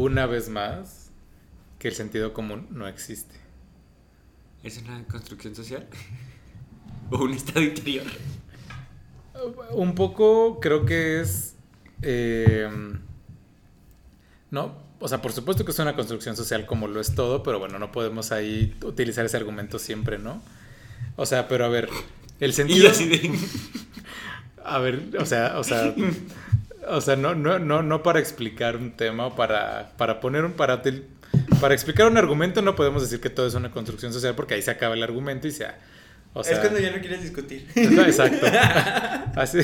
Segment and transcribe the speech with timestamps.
[0.00, 1.10] una vez más
[1.78, 3.34] que el sentido común no existe.
[4.62, 5.86] ¿Es una construcción social?
[7.10, 8.06] ¿O un estado interior?
[9.72, 11.54] Un poco creo que es...
[12.02, 12.68] eh,
[14.50, 17.58] no, o sea, por supuesto que es una construcción social como lo es todo, pero
[17.58, 20.42] bueno, no podemos ahí utilizar ese argumento siempre, ¿no?
[21.16, 21.88] O sea, pero a ver,
[22.38, 22.84] el sentido...
[22.84, 23.38] yo así de...
[24.62, 25.94] A ver, o sea, o sea,
[26.90, 30.52] o sea, no, no, no, no para explicar un tema o para, para poner un
[30.52, 30.82] para,
[31.60, 34.62] para explicar un argumento no podemos decir que todo es una construcción social porque ahí
[34.62, 35.66] se acaba el argumento y se,
[36.32, 37.68] o sea, es cuando ya no quieres discutir.
[37.74, 38.46] exacto,
[39.40, 39.60] así,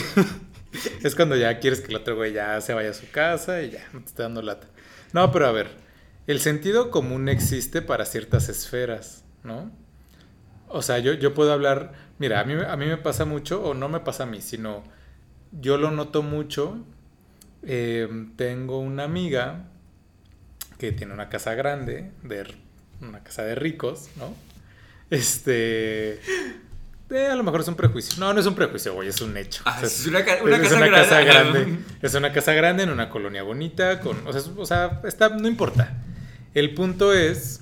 [1.02, 3.70] es cuando ya quieres que el otro güey ya se vaya a su casa y
[3.70, 4.66] ya no te esté dando lata.
[5.12, 5.68] No, pero a ver,
[6.26, 9.70] el sentido común existe para ciertas esferas, ¿no?
[10.68, 13.74] O sea, yo, yo puedo hablar, mira, a mí, a mí me pasa mucho, o
[13.74, 14.82] no me pasa a mí, sino
[15.52, 16.84] yo lo noto mucho.
[17.66, 19.64] Eh, tengo una amiga
[20.78, 22.46] que tiene una casa grande, de,
[23.00, 24.34] una casa de ricos, ¿no?
[25.10, 26.20] Este...
[27.10, 28.14] eh, a lo mejor es un prejuicio.
[28.18, 29.62] No, no es un prejuicio, güey, es un hecho.
[29.64, 31.08] Ah, O sea, es una, ca- una es casa una grande.
[31.08, 31.78] casa grande.
[32.02, 34.00] Es una casa grande en una colonia bonita.
[34.00, 36.02] Con, o, sea, o sea, está, no importa.
[36.54, 37.60] El punto es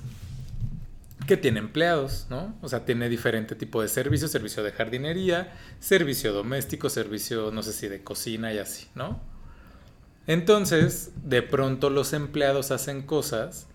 [1.27, 2.55] que tiene empleados, ¿no?
[2.61, 7.73] O sea, tiene diferente tipo de servicios, servicio de jardinería, servicio doméstico, servicio, no sé
[7.73, 9.21] si de cocina y así, ¿no?
[10.27, 13.67] Entonces, de pronto los empleados hacen cosas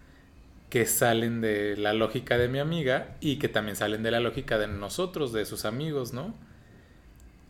[0.68, 4.58] que salen de la lógica de mi amiga y que también salen de la lógica
[4.58, 6.34] de nosotros, de sus amigos, ¿no?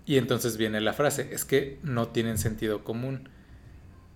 [0.07, 3.29] Y entonces viene la frase, es que no tienen sentido común.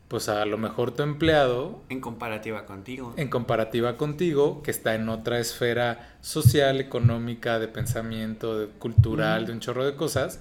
[0.08, 3.14] Pues a lo mejor tu empleado En comparativa contigo.
[3.16, 9.46] en comparativa contigo, que está en otra esfera social, económica, de pensamiento, de- cultural, Mm.
[9.46, 10.40] de un chorro de cosas,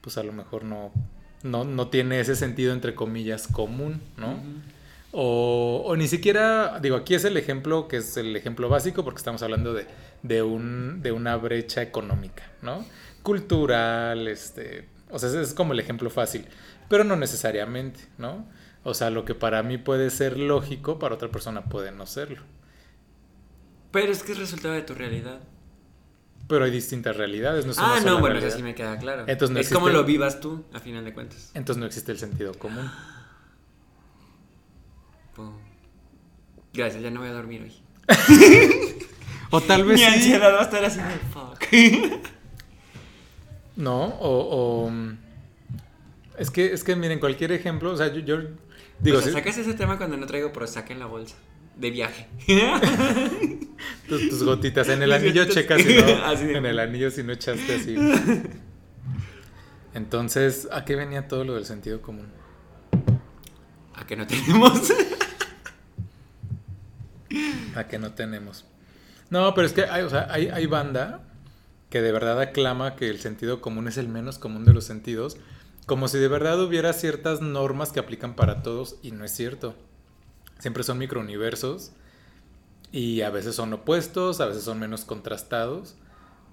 [0.00, 0.92] pues a lo mejor no,
[1.42, 4.38] no, no tiene ese sentido, entre comillas, común, ¿no?
[5.12, 9.18] O, o ni siquiera, digo, aquí es el ejemplo que es el ejemplo básico porque
[9.18, 9.86] estamos hablando de,
[10.22, 12.84] de, un, de una brecha económica, ¿no?
[13.22, 16.46] Cultural, este, o sea, es como el ejemplo fácil,
[16.88, 18.46] pero no necesariamente, ¿no?
[18.84, 22.42] O sea, lo que para mí puede ser lógico, para otra persona puede no serlo.
[23.92, 25.40] Pero es que es resultado de tu realidad.
[26.52, 28.98] Pero hay distintas realidades, no es una Ah, sola no, bueno, eso sí me queda
[28.98, 29.24] claro.
[29.26, 31.50] Entonces no es como lo vivas tú, a final de cuentas.
[31.54, 32.90] Entonces no existe el sentido común.
[36.74, 37.72] Gracias, ya no voy a dormir hoy.
[39.54, 40.12] O tal vez Mi sí.
[40.12, 41.62] ansiedad va a estar así de fuck.
[43.76, 44.92] No, o, o,
[46.36, 48.42] es que es que miren cualquier ejemplo, o sea, yo, yo
[49.00, 51.36] digo, o sea, sí, sacas ese tema cuando no traigo Prozac en la bolsa.
[51.76, 52.28] De viaje.
[54.08, 55.54] tus, tus gotitas en el anillo gotitas.
[55.54, 57.96] checas si no, Así en el anillo si no echaste así.
[59.94, 62.28] Entonces, ¿a qué venía todo lo del sentido común?
[63.94, 64.92] ¿A que no tenemos?
[67.74, 68.64] ¿A qué no tenemos?
[69.30, 71.22] No, pero es que hay, o sea, hay, hay banda
[71.88, 75.36] que de verdad aclama que el sentido común es el menos común de los sentidos,
[75.86, 79.76] como si de verdad hubiera ciertas normas que aplican para todos y no es cierto.
[80.62, 81.90] Siempre son microuniversos
[82.92, 85.96] y a veces son opuestos, a veces son menos contrastados,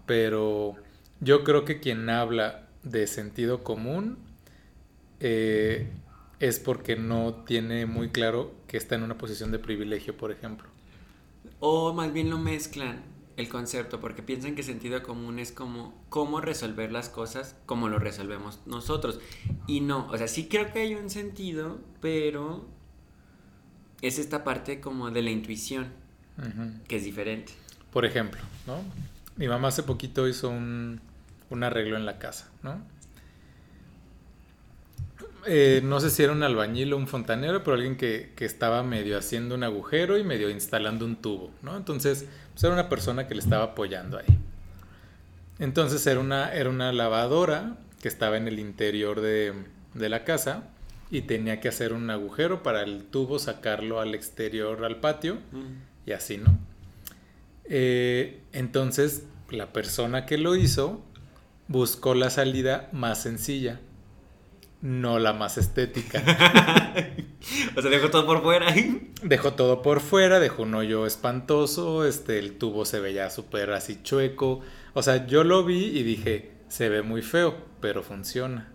[0.07, 0.73] pero
[1.19, 4.17] yo creo que quien habla de sentido común
[5.19, 5.91] eh,
[6.39, 10.67] es porque no tiene muy claro que está en una posición de privilegio, por ejemplo.
[11.59, 13.03] O más bien lo mezclan
[13.37, 17.99] el concepto porque piensan que sentido común es como cómo resolver las cosas como lo
[17.99, 19.19] resolvemos nosotros.
[19.67, 22.78] Y no, o sea, sí creo que hay un sentido, pero
[24.01, 25.87] es esta parte como de la intuición,
[26.87, 27.53] que es diferente.
[27.91, 28.81] Por ejemplo, ¿no?
[29.35, 31.01] Mi mamá hace poquito hizo un,
[31.49, 32.81] un arreglo en la casa, ¿no?
[35.45, 38.83] Eh, no sé si era un albañil o un fontanero, pero alguien que, que estaba
[38.83, 41.77] medio haciendo un agujero y medio instalando un tubo, ¿no?
[41.77, 44.37] Entonces, pues era una persona que le estaba apoyando ahí.
[45.59, 49.53] Entonces era una, era una lavadora que estaba en el interior de,
[49.93, 50.63] de la casa
[51.11, 55.37] y tenía que hacer un agujero para el tubo sacarlo al exterior, al patio,
[56.05, 56.57] y así, ¿no?
[57.65, 61.03] Eh, entonces, la persona que lo hizo
[61.67, 63.79] buscó la salida más sencilla,
[64.81, 66.21] no la más estética.
[67.75, 68.73] o sea, dejo todo por fuera.
[69.23, 74.01] Dejó todo por fuera, dejó un hoyo espantoso, este, el tubo se veía súper así
[74.01, 74.61] chueco.
[74.93, 78.71] O sea, yo lo vi y dije, se ve muy feo, pero funciona.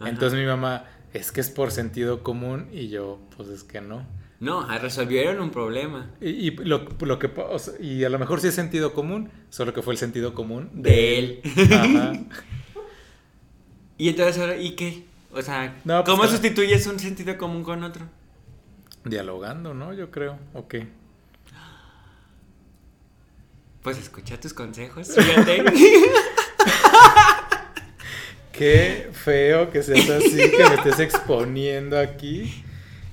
[0.00, 0.08] Ajá.
[0.08, 0.84] Entonces mi mamá,
[1.14, 4.04] es que es por sentido común y yo, pues es que no.
[4.40, 6.10] No, ah, resolvieron un problema.
[6.20, 9.30] Y, y lo, lo que, o sea, y a lo mejor sí es sentido común,
[9.48, 11.40] solo que fue el sentido común De él.
[11.72, 12.12] Ajá.
[13.96, 15.04] Y entonces ahora, ¿y qué?
[15.30, 18.06] O sea, No, pues, ¿cómo sustituyes un sentido común con otro?
[19.04, 19.92] Dialogando, ¿no?
[19.94, 20.36] Yo creo.
[20.52, 20.74] Ok.
[23.82, 25.62] Pues escucha tus consejos, fíjate.
[28.56, 32.62] Qué feo que seas así, que me estés exponiendo aquí.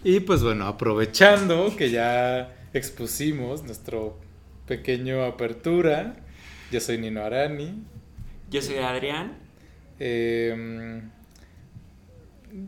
[0.04, 4.20] Y pues bueno, aprovechando que ya expusimos nuestro
[4.68, 6.16] pequeño apertura,
[6.72, 7.84] yo soy Nino Arani.
[8.52, 9.38] Yo soy Adrián.
[10.00, 11.02] Eh,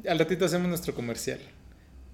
[0.08, 1.40] al ratito hacemos nuestro comercial.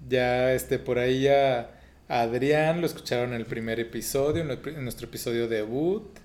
[0.08, 1.78] Ya este por ahí ya
[2.08, 6.18] Adrián lo escucharon en el primer episodio, en nuestro episodio debut.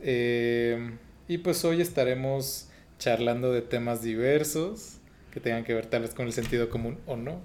[0.00, 0.90] Eh,
[1.28, 2.68] y pues hoy estaremos
[3.00, 4.98] charlando de temas diversos
[5.32, 7.40] que tengan que ver tal vez con el sentido común o no.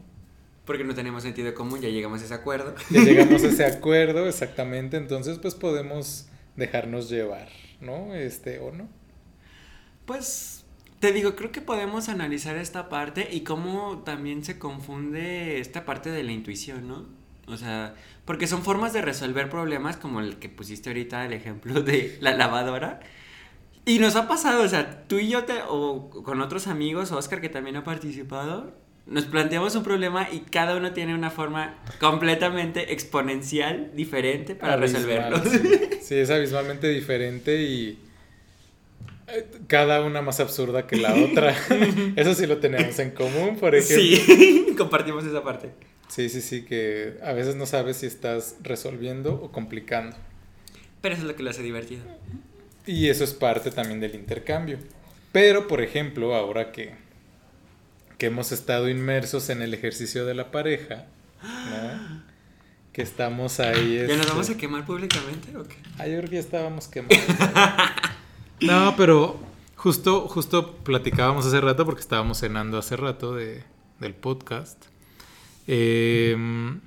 [0.65, 2.75] Porque no tenemos sentido común, ya llegamos a ese acuerdo.
[2.89, 4.97] Ya llegamos a ese acuerdo, exactamente.
[4.97, 7.47] Entonces, pues podemos dejarnos llevar,
[7.81, 8.13] ¿no?
[8.15, 8.87] Este, o no.
[10.05, 10.65] Pues
[10.99, 16.09] te digo, creo que podemos analizar esta parte y cómo también se confunde esta parte
[16.09, 17.05] de la intuición, ¿no?
[17.47, 17.93] O sea,
[18.25, 22.35] porque son formas de resolver problemas como el que pusiste ahorita, el ejemplo de la
[22.35, 23.01] lavadora.
[23.85, 27.39] Y nos ha pasado, o sea, tú y yo, te, o con otros amigos, Oscar
[27.39, 28.73] que también ha participado,
[29.05, 35.41] nos planteamos un problema y cada uno tiene una forma completamente exponencial, diferente para resolverlo.
[36.01, 36.15] Sí.
[36.15, 37.97] es abismalmente diferente y
[39.27, 41.55] eh, cada una más absurda que la otra.
[42.15, 44.03] Eso sí lo tenemos en común, por ejemplo.
[44.03, 45.71] Sí, compartimos esa parte.
[46.07, 50.15] Sí, sí, sí, que a veces no sabes si estás resolviendo o complicando.
[51.01, 52.03] Pero eso es lo que lo hace divertido.
[52.85, 54.77] Y eso es parte también del intercambio.
[55.31, 56.93] Pero, por ejemplo, ahora que,
[58.17, 61.07] que hemos estado inmersos en el ejercicio de la pareja,
[61.43, 62.23] ¿no?
[62.93, 63.97] que estamos ahí...
[63.97, 65.75] ¿Ya nos este vamos a quemar públicamente o qué?
[65.97, 67.17] Ah, yo creo que ya estábamos quemados.
[68.61, 69.37] no, pero
[69.75, 73.63] justo, justo platicábamos hace rato, porque estábamos cenando hace rato de,
[73.99, 74.81] del podcast.
[75.67, 76.79] Em,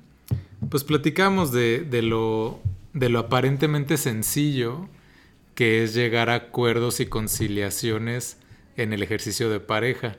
[0.69, 2.59] pues platicamos de, de, lo,
[2.93, 4.89] de lo aparentemente sencillo
[5.59, 8.37] que es llegar a acuerdos y conciliaciones
[8.77, 10.15] en el ejercicio de pareja,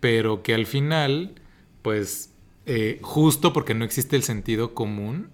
[0.00, 1.36] pero que al final,
[1.82, 2.32] pues
[2.66, 5.30] eh, justo porque no existe el sentido común,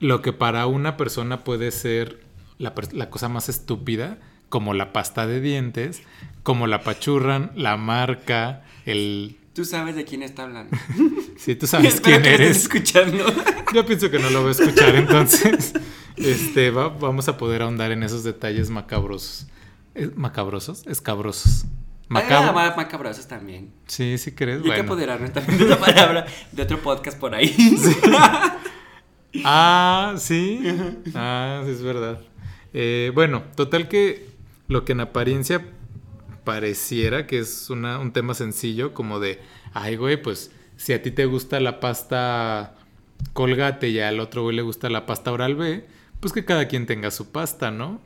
[0.00, 2.20] lo que para una persona puede ser
[2.56, 4.18] la, la, cosa más estúpida,
[4.48, 6.00] como la pasta de dientes,
[6.42, 9.36] como la pachurran, la marca, el...
[9.58, 10.76] Tú sabes de quién está hablando.
[11.36, 12.58] sí, tú sabes quién eres.
[12.58, 13.24] escuchando.
[13.74, 15.72] Yo pienso que no lo voy a escuchar, entonces
[16.16, 19.48] este, vamos a poder ahondar en esos detalles macabrosos.
[20.14, 20.86] ¿Macabrosos?
[20.86, 21.64] Escabrosos.
[22.06, 22.56] Macabro.
[22.56, 23.72] Ah, macabrosos también.
[23.88, 24.64] Sí, sí crees.
[24.64, 27.52] Y hay que apoderarnos también de esa palabra de otro podcast por ahí.
[29.44, 30.60] ah, sí.
[31.16, 32.20] Ah, sí, es verdad.
[32.72, 34.24] Eh, bueno, total que
[34.68, 35.66] lo que en apariencia
[36.48, 39.38] pareciera que es un tema sencillo, como de,
[39.74, 42.74] ay, güey, pues si a ti te gusta la pasta
[43.34, 45.84] colgate y al otro güey le gusta la pasta oral B,
[46.20, 48.00] pues que cada quien tenga su pasta, ¿no?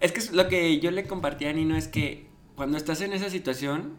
[0.00, 3.30] Es que lo que yo le compartí a Nino es que cuando estás en esa
[3.30, 3.96] situación,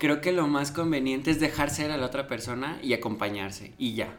[0.00, 3.94] creo que lo más conveniente es dejar ser a la otra persona y acompañarse y
[3.94, 4.18] ya.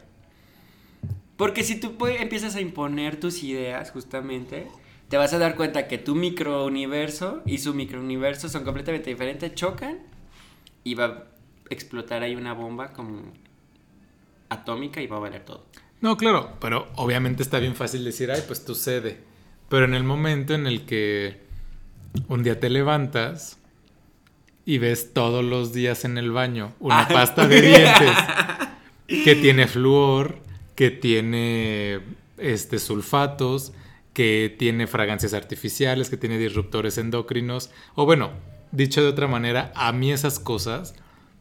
[1.36, 4.66] Porque si tú empiezas a imponer tus ideas, justamente,
[5.08, 9.98] te vas a dar cuenta que tu microuniverso y su microuniverso son completamente diferentes, chocan
[10.82, 11.24] y va a
[11.70, 13.32] explotar ahí una bomba como
[14.48, 15.66] atómica y va a valer todo.
[16.00, 19.20] No, claro, pero obviamente está bien fácil decir, ay, pues tú cede.
[19.68, 21.40] Pero en el momento en el que
[22.28, 23.58] un día te levantas
[24.66, 28.16] y ves todos los días en el baño una pasta de dientes
[29.06, 30.38] que tiene flúor,
[30.74, 32.00] que tiene
[32.38, 33.72] este sulfatos,
[34.14, 38.30] que tiene fragancias artificiales, que tiene disruptores endocrinos, o bueno,
[38.72, 40.94] dicho de otra manera, a mí esas cosas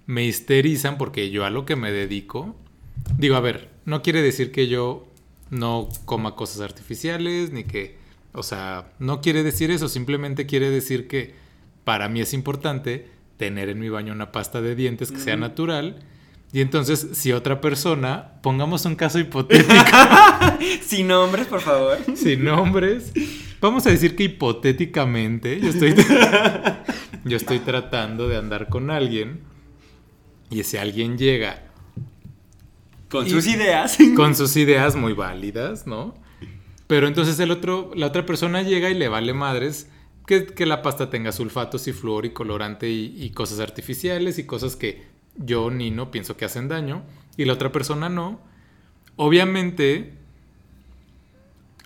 [0.06, 2.56] me histerizan porque yo a lo que me dedico,
[3.18, 5.08] digo, a ver, no quiere decir que yo
[5.50, 7.96] no coma cosas artificiales, ni que,
[8.34, 11.36] o sea, no quiere decir eso, simplemente quiere decir que
[11.84, 16.00] para mí es importante tener en mi baño una pasta de dientes que sea natural.
[16.54, 19.74] Y entonces, si otra persona, pongamos un caso hipotético.
[20.86, 21.98] Sin nombres, por favor.
[22.16, 23.12] Sin nombres.
[23.60, 25.96] Vamos a decir que hipotéticamente yo estoy,
[27.26, 29.42] yo estoy tratando de andar con alguien.
[30.52, 31.74] Y si alguien llega
[33.14, 33.98] con sus ideas.
[34.16, 36.16] Con sus ideas muy válidas, ¿no?
[36.88, 39.88] Pero entonces el otro, la otra persona llega y le vale madres
[40.26, 45.13] que, la pasta tenga sulfatos y flúor y colorante y, cosas artificiales y cosas que
[45.36, 47.04] yo, ni no pienso que hacen daño
[47.38, 48.40] y la otra persona no.
[49.16, 50.14] Obviamente,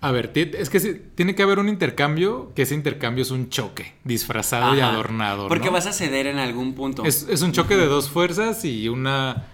[0.01, 3.93] a ver, es que tiene que haber un intercambio, que ese intercambio es un choque,
[4.03, 5.47] disfrazado y adornado.
[5.47, 7.03] Porque vas a ceder en algún punto.
[7.03, 9.47] Es, es un choque de dos fuerzas y una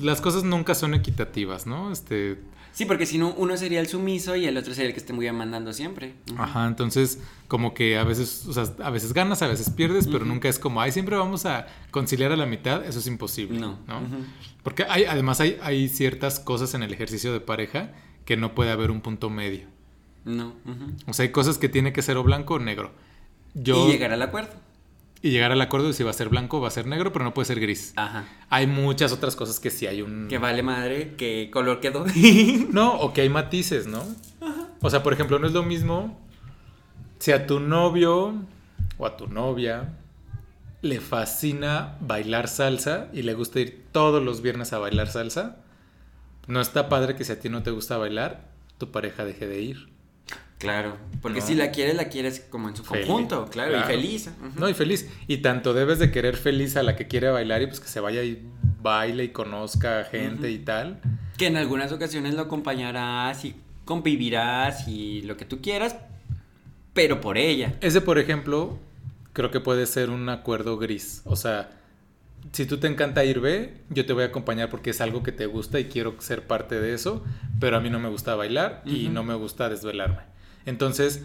[0.00, 1.92] las cosas nunca son equitativas, ¿no?
[1.92, 2.38] Este,
[2.78, 5.12] Sí, porque si no, uno sería el sumiso y el otro sería el que esté
[5.12, 6.14] muy mandando siempre.
[6.36, 7.18] Ajá, entonces
[7.48, 10.60] como que a veces, o sea, a veces ganas, a veces pierdes, pero nunca es
[10.60, 13.80] como, ay, siempre vamos a conciliar a la mitad, eso es imposible, No.
[13.88, 14.00] ¿no?
[14.62, 17.94] Porque hay, además hay, hay ciertas cosas en el ejercicio de pareja
[18.24, 19.66] que no puede haber un punto medio.
[20.24, 20.52] No.
[21.08, 22.92] O sea, hay cosas que tiene que ser o blanco o negro.
[23.54, 24.52] Yo, Y llegar al acuerdo.
[25.20, 27.12] Y llegar al acuerdo de si va a ser blanco o va a ser negro,
[27.12, 27.92] pero no puede ser gris.
[27.96, 28.24] Ajá.
[28.50, 30.28] Hay muchas otras cosas que sí hay un...
[30.28, 32.04] Que vale madre, qué color quedó.
[32.70, 34.04] No, o que hay matices, ¿no?
[34.80, 36.18] O sea, por ejemplo, no es lo mismo
[37.18, 38.34] si a tu novio
[38.96, 39.94] o a tu novia
[40.82, 45.56] le fascina bailar salsa y le gusta ir todos los viernes a bailar salsa.
[46.46, 48.48] No está padre que si a ti no te gusta bailar,
[48.78, 49.88] tu pareja deje de ir.
[50.58, 51.46] Claro, porque No.
[51.46, 53.84] si la quieres, la quieres como en su Feliz, conjunto, claro, claro.
[53.86, 54.30] y feliz.
[54.56, 55.08] No, y feliz.
[55.28, 58.00] Y tanto debes de querer feliz a la que quiere bailar y pues que se
[58.00, 58.42] vaya y
[58.82, 61.00] baile y conozca gente y tal.
[61.36, 65.96] Que en algunas ocasiones lo acompañarás y convivirás y lo que tú quieras,
[66.92, 67.74] pero por ella.
[67.80, 68.78] Ese, por ejemplo,
[69.32, 71.22] creo que puede ser un acuerdo gris.
[71.24, 71.70] O sea,
[72.52, 75.32] si tú te encanta ir ve, yo te voy a acompañar porque es algo que
[75.32, 77.24] te gusta y quiero ser parte de eso,
[77.60, 80.22] pero a mí no me gusta bailar y no me gusta desvelarme.
[80.68, 81.22] Entonces,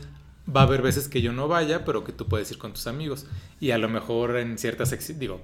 [0.54, 2.88] va a haber veces que yo no vaya, pero que tú puedes ir con tus
[2.88, 3.28] amigos.
[3.62, 5.42] Y a lo mejor en ciertas, exhi- digo,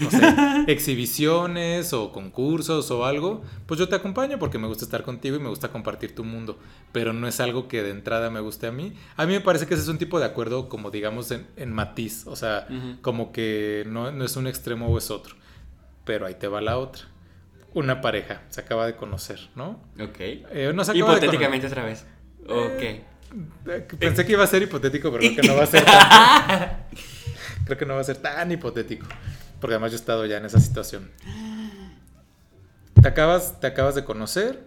[0.00, 0.20] no sé,
[1.04, 5.40] exhibiciones o concursos o algo, pues yo te acompaño porque me gusta estar contigo y
[5.40, 6.58] me gusta compartir tu mundo.
[6.92, 8.92] Pero no es algo que de entrada me guste a mí.
[9.16, 11.72] A mí me parece que ese es un tipo de acuerdo como digamos en, en
[11.72, 12.26] matiz.
[12.26, 12.66] O sea,
[13.02, 15.34] como que no, no es un extremo o es otro.
[16.04, 17.02] Pero ahí te va la otra.
[17.72, 19.80] Una pareja se acaba de conocer, ¿no?
[20.00, 20.18] Ok.
[20.18, 22.04] Eh, no se acaba de Hipotéticamente otra vez.
[22.48, 22.82] Ok.
[22.82, 23.04] Eh,
[23.98, 26.86] Pensé que iba a ser hipotético, pero creo que no va a ser tan,
[27.64, 29.06] creo que no va a ser tan hipotético.
[29.60, 31.10] Porque además yo he estado ya en esa situación.
[33.00, 34.64] Te acabas, te acabas de conocer,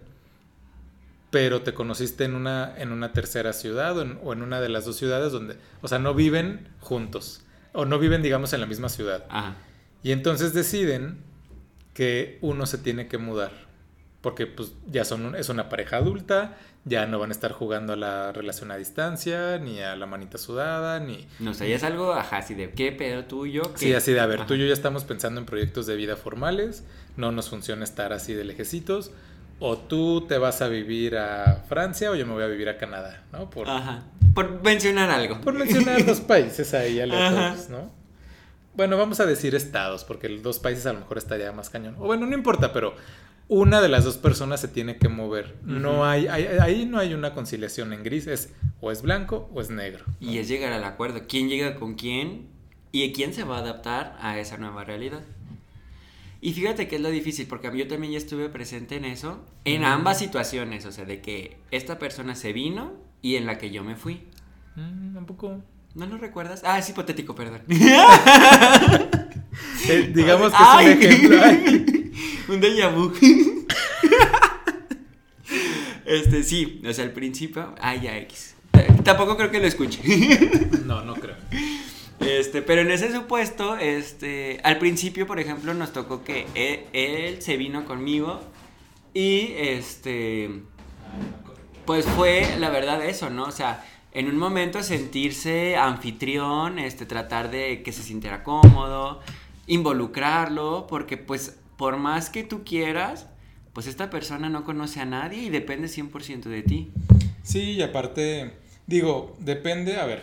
[1.30, 4.68] pero te conociste en una, en una tercera ciudad o en, o en una de
[4.68, 7.42] las dos ciudades donde, o sea, no viven juntos.
[7.72, 9.24] O no viven, digamos, en la misma ciudad.
[9.28, 9.56] Ajá.
[10.02, 11.18] Y entonces deciden
[11.92, 13.50] que uno se tiene que mudar.
[14.20, 17.94] Porque pues ya son un- es una pareja adulta, ya no van a estar jugando
[17.94, 21.26] a la relación a distancia, ni a la manita sudada, ni...
[21.40, 23.62] No sé, ya es algo, ajá, así de qué pedo tuyo.
[23.74, 24.46] Sí, así de, a ver, Ajá.
[24.46, 26.84] tú y yo ya estamos pensando en proyectos de vida formales,
[27.16, 29.12] no nos funciona estar así de lejecitos,
[29.60, 32.76] o tú te vas a vivir a Francia o yo me voy a vivir a
[32.76, 33.48] Canadá, ¿no?
[33.48, 34.02] Por, Ajá.
[34.34, 35.40] Por mencionar algo.
[35.40, 38.03] por mencionar dos países ahí aleatorios, ¿no?
[38.76, 41.94] Bueno, vamos a decir estados, porque los dos países a lo mejor estaría más cañón.
[41.98, 42.94] O bueno, no importa, pero
[43.48, 45.56] una de las dos personas se tiene que mover.
[45.62, 49.60] No hay, hay- ahí no hay una conciliación en gris, es o es blanco o
[49.60, 50.04] es negro.
[50.20, 50.30] ¿no?
[50.32, 51.22] Y es llegar al acuerdo.
[51.28, 52.48] ¿Quién llega con quién?
[52.90, 55.22] ¿Y quién se va a adaptar a esa nueva realidad?
[56.40, 59.82] Y fíjate que es lo difícil, porque yo también ya estuve presente en eso, en
[59.84, 63.82] ambas situaciones, o sea, de que esta persona se vino y en la que yo
[63.82, 64.24] me fui.
[64.76, 65.62] Mm, un poco.
[65.94, 66.62] ¿No lo recuerdas?
[66.64, 67.62] Ah, es hipotético, perdón.
[69.88, 70.86] Eh, digamos que Ay.
[70.88, 71.40] es un ejemplo.
[71.42, 72.12] Ay.
[72.48, 73.12] Un déjà vu.
[76.06, 78.56] Este, sí, o sea, al principio, ay, ya X.
[79.04, 80.00] Tampoco creo que lo escuche.
[80.84, 81.36] No, no creo.
[82.20, 87.42] Este, pero en ese supuesto, este, al principio, por ejemplo, nos tocó que él, él
[87.42, 88.42] se vino conmigo
[89.14, 90.50] y, este,
[91.86, 93.44] pues fue la verdad eso, ¿no?
[93.44, 93.82] O sea,
[94.14, 99.20] en un momento sentirse anfitrión, este, tratar de que se sintiera cómodo,
[99.66, 103.26] involucrarlo, porque pues por más que tú quieras,
[103.72, 106.92] pues esta persona no conoce a nadie y depende 100% de ti.
[107.42, 108.52] Sí, y aparte,
[108.86, 110.22] digo, depende, a ver,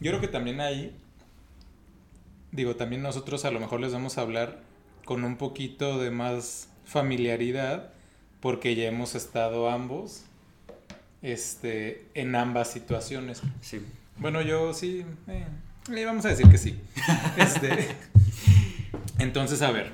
[0.00, 0.96] yo creo que también ahí,
[2.52, 4.62] digo, también nosotros a lo mejor les vamos a hablar
[5.04, 7.92] con un poquito de más familiaridad,
[8.40, 10.24] porque ya hemos estado ambos,
[11.24, 13.40] este, en ambas situaciones.
[13.62, 13.80] Sí.
[14.18, 15.46] Bueno, yo sí, eh,
[15.90, 16.78] eh, vamos a decir que sí.
[17.38, 17.96] Este,
[19.18, 19.90] entonces, a ver,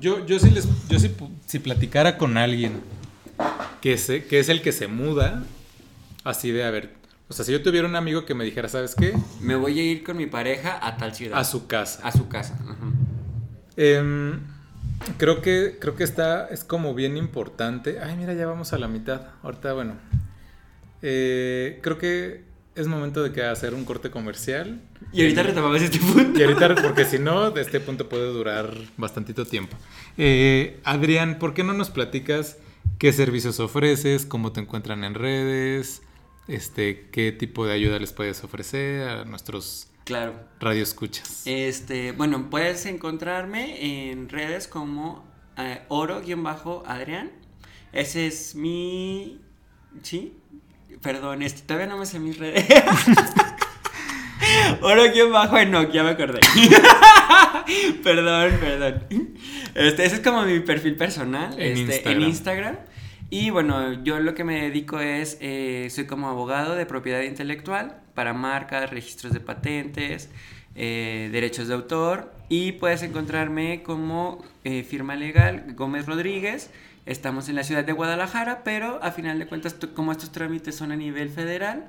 [0.00, 1.14] yo, yo sí les, yo sí,
[1.46, 2.80] si platicara con alguien
[3.80, 5.44] que, se, que es el que se muda,
[6.24, 6.90] así de, a ver,
[7.28, 9.14] o sea, si yo tuviera un amigo que me dijera, ¿sabes qué?
[9.40, 11.38] Me voy a ir con mi pareja a tal ciudad.
[11.38, 12.04] A su casa.
[12.06, 12.58] A su casa.
[13.76, 14.40] Em,
[15.18, 18.00] creo que creo que está es como bien importante.
[18.00, 19.28] Ay, mira, ya vamos a la mitad.
[19.44, 19.94] Ahorita, bueno.
[21.02, 22.42] Eh, creo que
[22.74, 24.80] es momento de que hacer un corte comercial.
[25.12, 26.38] Y ahorita retomamos este punto.
[26.38, 29.76] Y ahorita, porque si no, de este punto puede durar bastantito tiempo.
[30.16, 32.56] Eh, Adrián, ¿por qué no nos platicas
[32.98, 36.02] qué servicios ofreces, cómo te encuentran en redes,
[36.48, 40.34] este, qué tipo de ayuda les puedes ofrecer a nuestros Claro.
[40.60, 41.42] radioescuchas?
[41.46, 45.24] Este, bueno, puedes encontrarme en redes como
[45.58, 47.30] eh, oro-adrián.
[47.92, 49.40] Ese es mi...
[50.02, 50.32] ¿Sí?
[51.02, 52.64] Perdón, este, todavía no me sé mis redes.
[54.80, 56.40] Oro-Enoch, ya me acordé.
[58.04, 59.04] perdón, perdón.
[59.74, 62.14] Este, ese es como mi perfil personal en, este, Instagram.
[62.14, 62.76] en Instagram.
[63.30, 67.96] Y bueno, yo lo que me dedico es, eh, soy como abogado de propiedad intelectual
[68.14, 70.28] para marcas, registros de patentes,
[70.74, 72.32] eh, derechos de autor.
[72.48, 76.70] Y puedes encontrarme como eh, firma legal Gómez Rodríguez.
[77.04, 80.92] Estamos en la ciudad de Guadalajara, pero a final de cuentas, como estos trámites son
[80.92, 81.88] a nivel federal,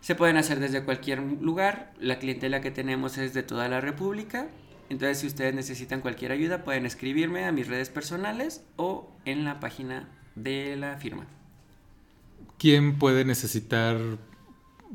[0.00, 1.92] se pueden hacer desde cualquier lugar.
[2.00, 4.48] La clientela que tenemos es de toda la República.
[4.88, 9.60] Entonces, si ustedes necesitan cualquier ayuda, pueden escribirme a mis redes personales o en la
[9.60, 11.26] página de la firma.
[12.58, 13.98] ¿Quién puede necesitar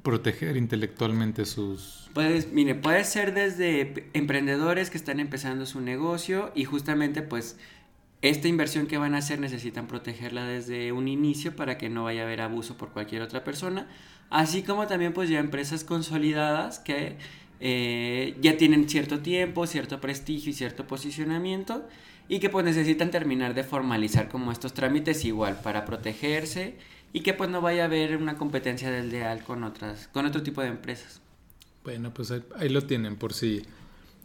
[0.02, 2.10] proteger intelectualmente sus...
[2.14, 7.58] Pues, mire, puede ser desde emprendedores que están empezando su negocio y justamente pues
[8.22, 12.22] esta inversión que van a hacer necesitan protegerla desde un inicio para que no vaya
[12.22, 13.88] a haber abuso por cualquier otra persona,
[14.30, 17.18] así como también pues ya empresas consolidadas que
[17.60, 21.88] eh, ya tienen cierto tiempo, cierto prestigio y cierto posicionamiento
[22.30, 26.78] y que pues necesitan terminar de formalizar como estos trámites igual para protegerse
[27.12, 30.62] y que pues no vaya a haber una competencia desleal con otras con otro tipo
[30.62, 31.22] de empresas.
[31.84, 33.64] Bueno, pues ahí, lo tienen por si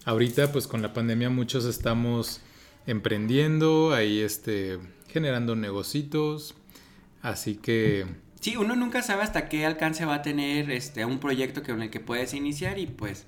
[0.04, 2.40] ahorita pues con la pandemia muchos estamos
[2.86, 6.54] emprendiendo, ahí este generando negocios,
[7.22, 8.06] así que
[8.40, 11.90] sí, uno nunca sabe hasta qué alcance va a tener este un proyecto con el
[11.90, 13.26] que puedes iniciar y pues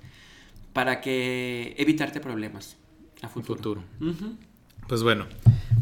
[0.73, 2.77] para que evitarte problemas
[3.23, 3.83] a futuro.
[4.89, 5.27] Pues bueno,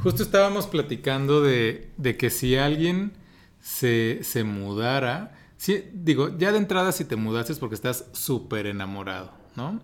[0.02, 3.12] justo estábamos platicando de, de que si alguien
[3.61, 8.66] se, se mudara, sí, digo, ya de entrada si te mudaste es porque estás súper
[8.66, 9.81] enamorado, ¿no?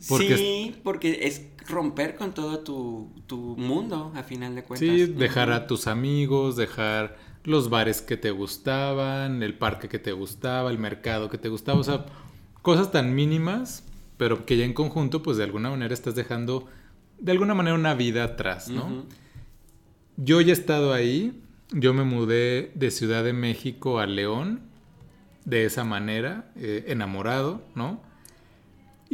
[0.00, 4.88] Sí, porque es romper con todo tu, tu, mundo, a final de cuentas.
[4.88, 10.12] Sí, dejar a tus amigos, dejar los bares que te gustaban, el parque que te
[10.12, 12.06] gustaba, el mercado que te gustaba, o sea,
[12.62, 13.84] cosas tan mínimas,
[14.16, 16.66] pero que ya en conjunto, pues de alguna manera estás dejando,
[17.18, 19.04] de alguna manera, una vida atrás, ¿no?
[20.16, 21.42] Yo ya he estado ahí,
[21.72, 24.60] yo me mudé de Ciudad de México a León
[25.44, 28.00] de esa manera, eh, enamorado, ¿no?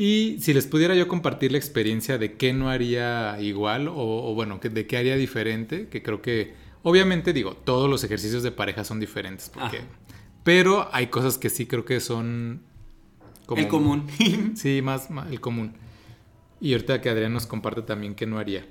[0.00, 4.58] Y si les pudiera yo compartir la experiencia de qué no haría igual o, bueno,
[4.58, 8.98] de qué haría diferente, que creo que, obviamente digo, todos los ejercicios de pareja son
[8.98, 9.82] diferentes, porque,
[10.42, 12.62] pero hay cosas que sí creo que son...
[13.54, 14.06] El común.
[14.54, 15.74] sí, más, más el común.
[16.62, 18.66] Y ahorita que Adrián nos comparte también qué no haría.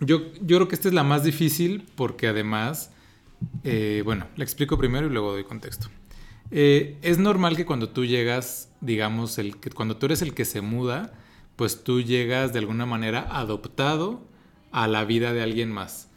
[0.00, 2.92] Yo, yo creo que esta es la más difícil porque además,
[3.62, 5.90] eh, bueno, la explico primero y luego doy contexto.
[6.52, 10.44] Eh, es normal que cuando tú llegas, digamos, el, que cuando tú eres el que
[10.44, 11.14] se muda,
[11.56, 14.22] pues tú llegas de alguna manera adoptado
[14.70, 16.10] a la vida de alguien más.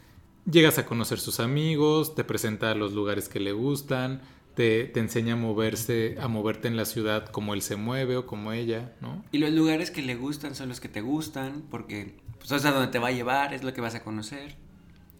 [0.44, 4.20] Llegas a conocer sus amigos, te presenta los lugares que le gustan,
[4.54, 8.26] te, te, enseña a moverse, a moverte en la ciudad como él se mueve o
[8.26, 9.24] como ella, ¿no?
[9.32, 12.72] Y los lugares que le gustan son los que te gustan, porque pues es a
[12.72, 14.56] donde te va a llevar, es lo que vas a conocer.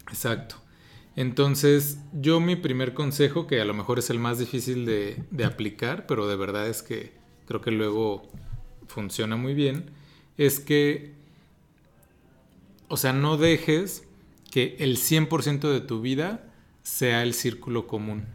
[0.08, 0.56] Exacto.
[1.16, 6.06] Entonces, yo mi primer consejo, que a lo mejor es el más difícil de, aplicar,
[6.06, 7.14] pero de verdad es que
[7.46, 8.28] creo que luego
[8.86, 9.90] funciona muy bien,
[10.36, 11.14] es que,
[12.88, 14.06] o sea, no dejes
[14.50, 16.52] que el 100% de tu vida
[16.82, 18.26] sea el círculo común.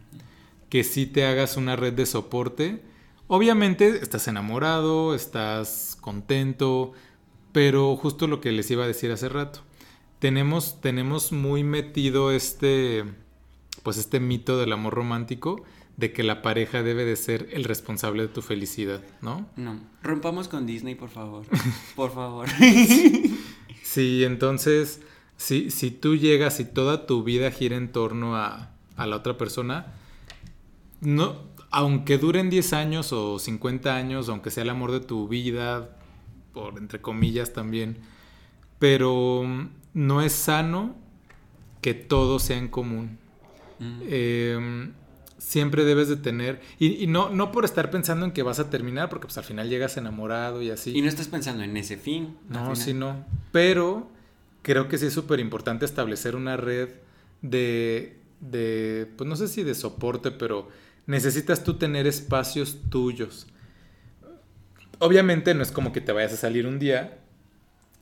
[0.68, 2.82] Que sí te hagas una red de soporte.
[3.28, 6.92] Obviamente estás enamorado, estás contento,
[7.52, 9.60] pero justo lo que les iba a decir hace rato.
[10.22, 13.02] Tenemos, tenemos muy metido este,
[13.82, 15.64] pues este mito del amor romántico
[15.96, 19.48] de que la pareja debe de ser el responsable de tu felicidad, ¿no?
[19.56, 19.80] No.
[20.00, 21.44] Rompamos con Disney, por favor.
[21.96, 22.48] Por favor.
[23.82, 25.02] sí, entonces,
[25.36, 29.36] si, si tú llegas y toda tu vida gira en torno a, a la otra
[29.36, 29.92] persona,
[31.00, 31.34] no,
[31.72, 35.96] aunque duren 10 años o 50 años, aunque sea el amor de tu vida,
[36.52, 37.98] por entre comillas también,
[38.78, 40.94] pero no es sano
[41.80, 43.18] que todo sea en común.
[43.78, 44.00] Mm.
[44.08, 44.92] Em,
[45.38, 49.08] siempre debes de tener, y, no, no por estar pensando en que vas a terminar,
[49.08, 50.96] porque pues al final llegas enamorado y así.
[50.96, 52.36] Y no estás pensando en ese fin.
[52.48, 53.24] No, sí, no.
[53.50, 54.08] Pero
[54.62, 56.90] creo que sí es súper importante establecer una red
[57.40, 60.68] de, de, pues no sé si de soporte, pero
[61.06, 63.48] necesitas tú tener espacios tuyos
[65.02, 67.18] obviamente no es como que te vayas a salir un día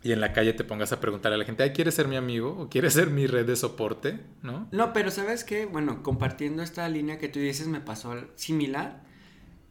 [0.02, 2.56] y en la calle te pongas a preguntar a la gente, ¿quieres ser mi amigo?
[2.58, 4.18] ¿O quieres ser mi red de soporte?
[4.42, 4.66] ¿No?
[4.72, 5.66] No, pero ¿sabes qué?
[5.66, 9.02] Bueno, compartiendo esta línea que tú dices me pasó similar.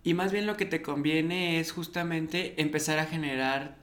[0.04, 3.78] Y más bien lo que te conviene es justamente empezar a generar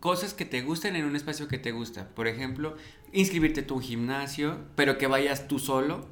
[0.00, 2.08] cosas que te gusten en un espacio que te gusta.
[2.14, 2.76] Por ejemplo,
[3.12, 6.08] inscribirte a un gimnasio, pero que vayas tú solo.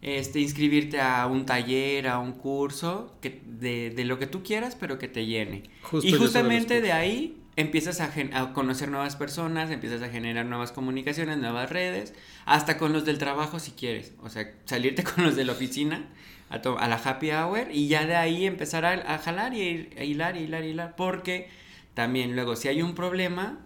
[0.00, 4.74] Este, inscribirte a un taller, a un curso, que, de, de lo que tú quieras,
[4.74, 5.64] pero que te llene.
[6.02, 11.70] y justamente de ahí empiezas a, conocer nuevas personas, empiezas a generar nuevas comunicaciones, nuevas
[11.70, 12.14] redes,
[12.46, 14.12] hasta con los del trabajo si quieres.
[14.22, 16.08] O sea, salirte con los de la oficina
[16.50, 20.04] a, a la happy hour y ya de ahí empezar a, a jalar y a,
[20.04, 20.96] hilar y hilar y hilar.
[20.96, 21.48] Porque
[21.94, 23.58] también luego si hay un problema,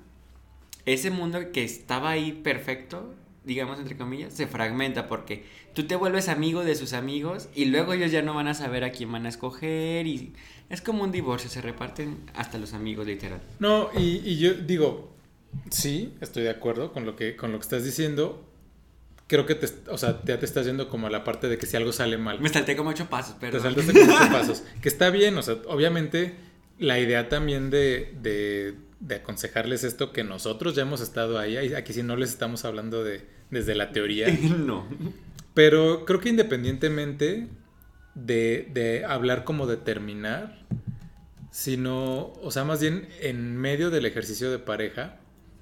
[0.85, 5.45] ese mundo que estaba ahí perfecto, digamos entre comillas, se fragmenta porque
[5.75, 8.83] tú te vuelves amigo de sus amigos y luego ellos ya no van a saber
[8.83, 10.33] a quién van a escoger y
[10.69, 13.41] es como un divorcio, se reparten hasta los amigos literal.
[13.59, 15.13] No, y, yo digo,
[15.71, 18.45] sí, estoy de acuerdo con lo que, con lo que estás diciendo.
[19.29, 21.67] Creo que te, o sea, ya te estás yendo como a la parte de que
[21.67, 22.41] si algo sale mal.
[22.41, 23.57] Me salté como ocho pasos, pero.
[23.57, 24.63] Te saltaste como ocho pasos.
[24.81, 26.35] Que está bien, o sea, obviamente
[26.79, 31.93] la idea también de, de, de, aconsejarles esto, que nosotros ya hemos estado ahí, aquí
[31.93, 34.29] si no les estamos hablando de, desde la teoría.
[34.59, 34.87] no.
[35.55, 37.49] Pero creo que independientemente
[38.17, 40.59] de, de hablar como de terminar,
[41.53, 45.21] sino, o sea, más bien en medio del ejercicio de pareja,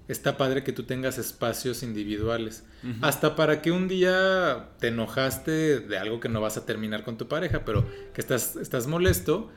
[0.09, 2.65] está padre que tú tengas espacios individuales.
[3.01, 7.17] Hasta para que un día te enojaste de algo que no vas a terminar con
[7.17, 9.51] tu pareja, pero que estás, estás molesto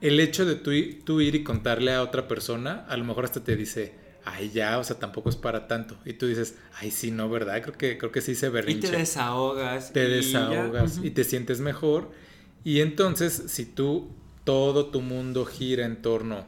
[0.00, 3.54] el hecho de tú, ir y contarle a otra persona, a lo mejor hasta te
[3.54, 5.96] dice, ay ya, o sea, tampoco es para tanto.
[6.04, 7.62] Y tú dices, ay sí, no, ¿verdad?
[7.62, 8.88] Creo que, creo que sí se berrinche.
[8.88, 9.92] Y te desahogas.
[9.92, 12.10] Te desahogas y te sientes mejor.
[12.64, 14.08] Y entonces, si tú,
[14.44, 16.46] todo tu mundo gira en torno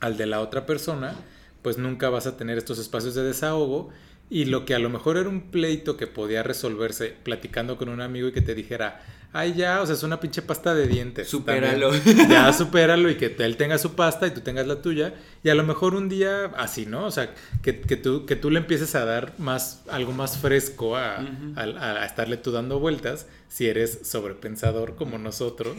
[0.00, 1.16] al de la otra persona,
[1.62, 3.90] pues nunca vas a tener estos espacios de desahogo.
[4.30, 8.00] Y lo que a lo mejor era un pleito que podía resolverse platicando con un
[8.00, 9.02] amigo y que te dijera,
[9.34, 11.28] ay ya, o sea, es una pinche pasta de dientes.
[11.28, 11.92] Supéralo.
[12.28, 15.14] Ya supéralo y que él tenga su pasta y tú tengas la tuya.
[15.42, 17.04] Y a lo mejor un día así, ¿no?
[17.04, 20.96] O sea, que, que, tú, que tú le empieces a dar más, algo más fresco
[20.96, 21.18] a,
[21.56, 25.76] a, estarle tú dando vueltas, si eres sobrepensador como nosotros.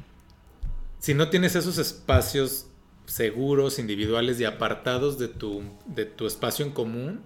[1.00, 2.66] si no tienes esos espacios
[3.04, 7.20] seguros, individuales y apartados de tu, de tu espacio en común,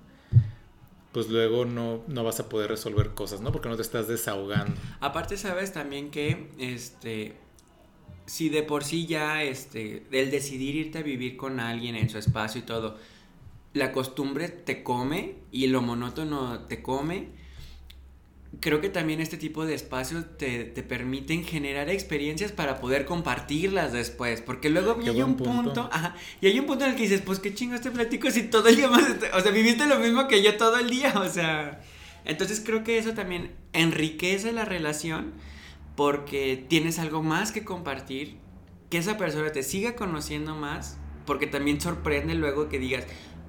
[1.14, 3.52] pues luego no, no vas a poder resolver cosas, ¿no?
[3.52, 4.74] Porque no te estás desahogando.
[5.00, 7.36] Aparte, sabes también que, este,
[8.26, 12.18] si de por sí ya, este, el decidir irte a vivir con alguien en su
[12.18, 12.98] espacio y todo,
[13.74, 17.28] la costumbre te come y lo monótono te come,
[18.60, 24.40] creo que también este tipo de espacios te, permiten generar experiencias para poder compartirlas después.
[24.40, 27.38] Porque luego hay un punto, ajá, y hay un punto en el que dices, pues
[27.38, 30.42] qué chingo este platico si todo el día más, o sea, viviste lo mismo que
[30.42, 31.80] yo todo el día, o sea.
[32.24, 35.32] Entonces creo que eso también enriquece la relación
[35.94, 38.38] porque tienes algo más que compartir,
[38.90, 43.04] que esa persona te siga conociendo más, porque también sorprende luego que digas,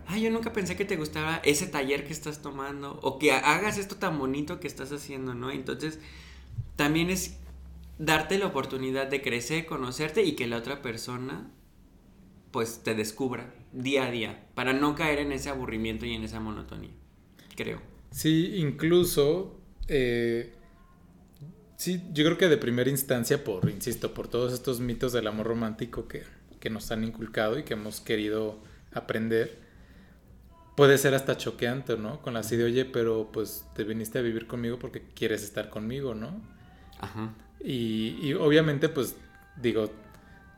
[0.08, 3.78] ay, yo nunca pensé que te gustaba ese taller que estás tomando o que hagas
[3.78, 5.52] esto tan bonito que estás haciendo, ¿no?
[5.52, 6.00] Entonces,
[6.76, 7.38] también es
[7.98, 11.50] darte la oportunidad de crecer, conocerte y que la otra persona
[12.52, 16.40] pues te descubra día a día para no caer en ese aburrimiento y en esa
[16.40, 16.94] monotonía,
[17.56, 17.82] creo.
[18.12, 20.54] Sí, incluso, eh,
[21.76, 25.48] sí, yo creo que de primera instancia, por, insisto, por todos estos mitos del amor
[25.48, 26.24] romántico que,
[26.62, 28.58] que nos han inculcado y que hemos querido
[28.94, 29.65] aprender,
[30.76, 32.22] puede ser hasta choqueante, ¿no?
[32.22, 35.70] Con la así de, oye, pero pues te viniste a vivir conmigo porque quieres estar
[35.70, 36.42] conmigo, ¿no?
[37.00, 37.34] Ajá.
[37.64, 39.16] Y, y obviamente, pues,
[39.62, 39.92] digo,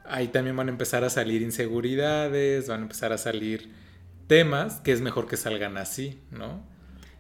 [0.05, 3.71] ahí también van a empezar a salir inseguridades, van a empezar a salir
[4.27, 6.61] temas que es mejor que salgan así, ¿no?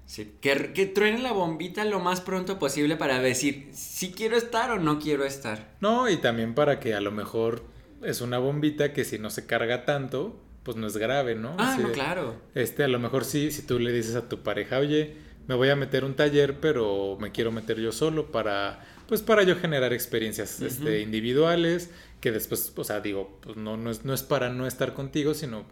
[0.05, 4.71] Sí, que, que truene la bombita lo más pronto posible para decir si quiero estar
[4.71, 5.75] o no quiero estar.
[5.81, 7.65] No, y también para que a lo mejor
[8.01, 11.55] es una bombita que si no se carga tanto, pues no es grave, ¿no?
[11.57, 12.35] Ah, no, claro.
[12.53, 15.15] Este, a lo mejor sí, si tú le dices a tu pareja, oye,
[15.47, 19.43] me voy a meter un taller, pero me quiero meter yo solo para, pues para
[19.43, 24.13] yo generar experiencias este, individuales, que después, o sea, digo, pues no, no, es, no
[24.13, 25.63] es para no estar contigo, sino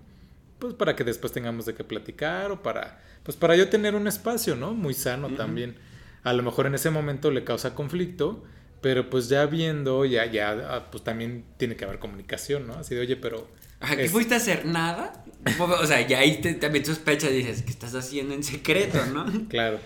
[0.59, 4.07] pues para que después tengamos de qué platicar o para, pues para yo tener un
[4.07, 4.73] espacio, ¿no?
[4.73, 5.75] Muy sano también.
[6.23, 8.45] A lo mejor en ese momento le causa conflicto,
[8.79, 12.75] pero pues ya viendo, ya, ya, ah, pues también tiene que haber comunicación, ¿no?
[12.75, 13.45] Así de, oye, pero
[13.79, 15.23] ¿Qué fuiste a hacer nada?
[15.59, 19.25] O sea, ya ahí también sospechas y dices, ¿qué estás haciendo en secreto, no?
[19.49, 19.79] claro.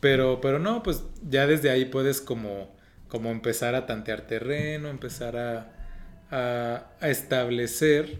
[0.00, 2.74] Pero, pero no, pues ya desde ahí puedes como,
[3.08, 5.72] como empezar a tantear terreno, empezar a,
[7.00, 8.18] a, establecer,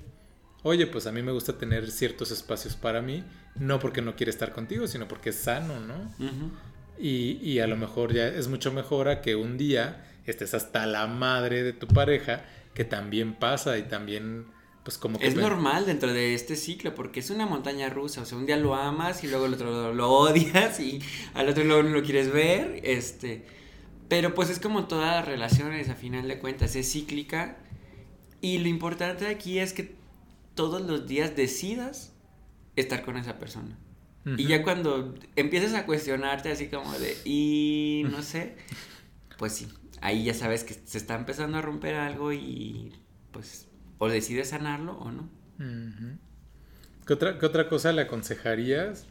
[0.62, 3.24] oye, pues a mí me gusta tener ciertos espacios para mí,
[3.56, 6.14] no porque no quiere estar contigo, sino porque es sano, ¿no?
[6.98, 10.87] y, y a lo mejor ya es mucho mejor a que un día estés hasta
[10.87, 14.46] la madre de tu pareja, que también pasa y también
[14.85, 15.27] pues como que...
[15.27, 18.57] Es normal dentro de este ciclo, porque es una montaña rusa, o sea, un día
[18.57, 21.01] lo amas y luego el otro lo odias y
[21.33, 23.47] al otro luego no lo quieres ver, este...
[24.09, 27.57] Pero pues es como todas las relaciones, a final de cuentas, es cíclica.
[28.42, 29.94] Y lo importante aquí es que
[30.55, 32.12] todos los días decidas
[32.77, 33.79] estar con esa persona.
[34.37, 38.57] Y ya cuando empiezas a cuestionarte así como de, y no sé,
[39.37, 39.68] pues sí,
[40.01, 42.92] ahí ya sabes que se está empezando a romper algo y
[43.33, 45.28] pues o decides sanarlo o no.
[47.07, 49.07] ¿Qué, otra, ¿Qué otra cosa le aconsejarías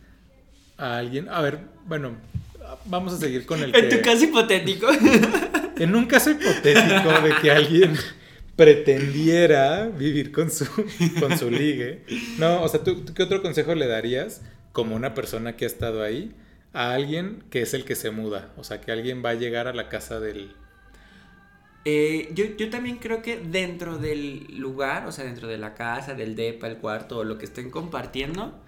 [0.77, 1.29] a alguien?
[1.29, 2.17] A ver, bueno,
[2.85, 3.75] vamos a seguir con el...
[3.75, 4.87] En tu caso hipotético.
[5.77, 7.97] en un caso hipotético de que alguien
[8.55, 10.65] pretendiera vivir con su,
[11.19, 12.03] con su ligue.
[12.37, 14.41] No, o sea, ¿tú, qué otro consejo le darías
[14.71, 16.33] como una persona que ha estado ahí
[16.73, 18.51] a alguien que es el que se muda?
[18.57, 20.55] O sea, que alguien va a llegar a la casa del...
[21.85, 26.13] Eh, yo, yo también creo que dentro del lugar, o sea, dentro de la casa,
[26.13, 28.61] del depa, el cuarto o lo que estén compartiendo,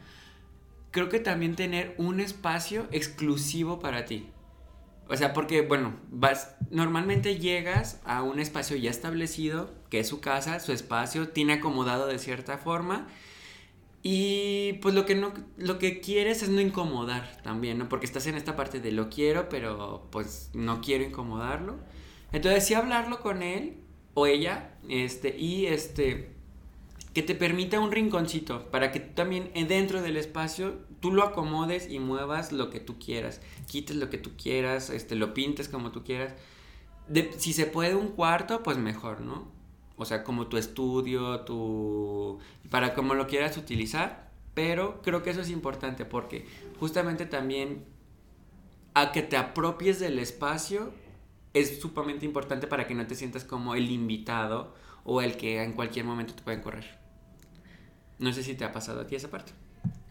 [0.91, 4.27] creo que también tener un espacio exclusivo para ti.
[5.07, 10.19] O sea, porque, bueno, vas, normalmente llegas a un espacio ya establecido, que es su
[10.19, 13.07] casa, su espacio, tiene acomodado de cierta forma.
[14.01, 17.89] Y pues lo que no, lo que quieres es no incomodar también, ¿no?
[17.89, 21.79] Porque estás en esta parte de lo quiero, pero pues no quiero incomodarlo.
[22.35, 23.77] Entonces sí hablarlo con él
[24.13, 26.31] o ella, este, y este,
[27.13, 31.89] que te permita un rinconcito para que también eh, dentro del espacio tú lo acomodes
[31.89, 35.93] y muevas lo que tú quieras, quites lo que tú quieras, este, lo pintes como
[35.93, 36.33] tú quieras.
[37.37, 39.47] si se puede un cuarto, pues mejor, ¿no?
[39.95, 42.39] O sea, como tu estudio, tu...
[42.69, 46.45] para como lo quieras utilizar, pero creo que eso es importante porque
[46.81, 47.85] justamente también
[48.93, 50.91] a que te apropies del espacio
[51.55, 55.71] es sumamente importante para que no te sientas como el invitado o el que en
[55.71, 56.85] cualquier momento te pueden correr.
[58.19, 59.53] No sé si te ha pasado a ti esa parte.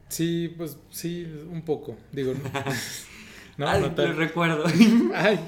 [0.08, 1.96] Sí, pues sí, un poco.
[2.12, 2.32] Digo,
[3.58, 4.64] no, ay, no recuerdo.
[5.14, 5.38] ay,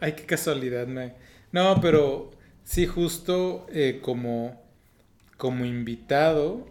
[0.00, 1.12] ay, qué casualidad, no.
[1.52, 2.32] No, pero
[2.64, 4.60] sí, justo eh, como,
[5.36, 6.66] como invitado,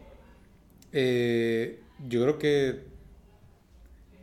[0.92, 2.95] eh, yo creo que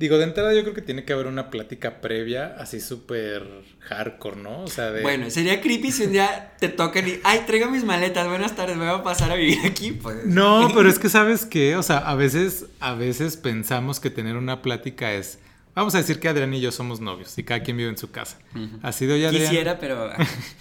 [0.03, 3.47] Digo, de entrada yo creo que tiene que haber una plática previa así súper
[3.79, 4.63] hardcore, ¿no?
[4.63, 5.01] O sea, de...
[5.01, 8.77] Bueno, sería creepy si un día te tocan y, ay, traigo mis maletas, buenas tardes,
[8.77, 10.27] me voy a pasar a vivir aquí, pues.
[10.27, 14.37] No, pero es que sabes qué, o sea, a veces, a veces pensamos que tener
[14.37, 15.39] una plática es,
[15.77, 18.11] vamos a decir que Adrián y yo somos novios y cada quien vive en su
[18.11, 18.39] casa.
[18.83, 19.51] Así de, oye, Adrián.
[19.51, 20.11] Quisiera, pero...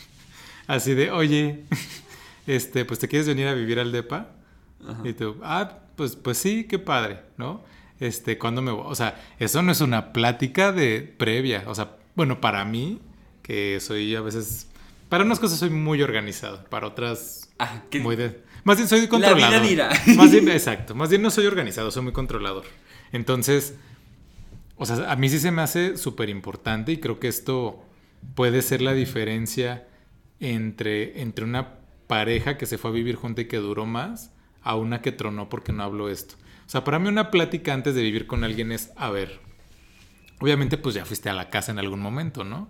[0.68, 1.64] así de, oye,
[2.46, 4.34] este, pues te quieres venir a vivir al DEPA.
[5.04, 7.71] Y tú, ah, pues, pues sí, qué padre, ¿no?
[8.02, 8.72] Este, cuando me...
[8.72, 11.64] O sea, eso no es una plática de previa.
[11.68, 13.00] O sea, bueno, para mí,
[13.44, 14.68] que soy a veces...
[15.08, 17.50] Para unas cosas soy muy organizado, para otras...
[17.60, 18.42] Ah, muy de...
[18.64, 19.52] Más bien soy controlador.
[19.52, 20.96] La vida Más bien, exacto.
[20.96, 22.66] Más bien no soy organizado, soy muy controlador.
[23.12, 23.76] Entonces,
[24.78, 27.86] o sea, a mí sí se me hace súper importante y creo que esto
[28.34, 29.88] puede ser la diferencia
[30.40, 31.76] entre, entre una
[32.08, 35.50] pareja que se fue a vivir junta y que duró más a una que tronó
[35.50, 36.36] porque no habló esto.
[36.66, 39.40] O sea, para mí una plática antes de vivir con alguien es, a ver,
[40.40, 42.70] obviamente pues ya fuiste a la casa en algún momento, ¿no?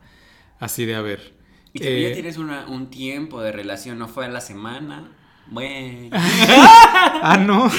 [0.59, 1.33] Así de, a ver.
[1.73, 5.11] Y que ya eh, tienes un tiempo de relación, no fue a la semana.
[5.47, 6.09] Bueno.
[6.13, 7.69] ah, no.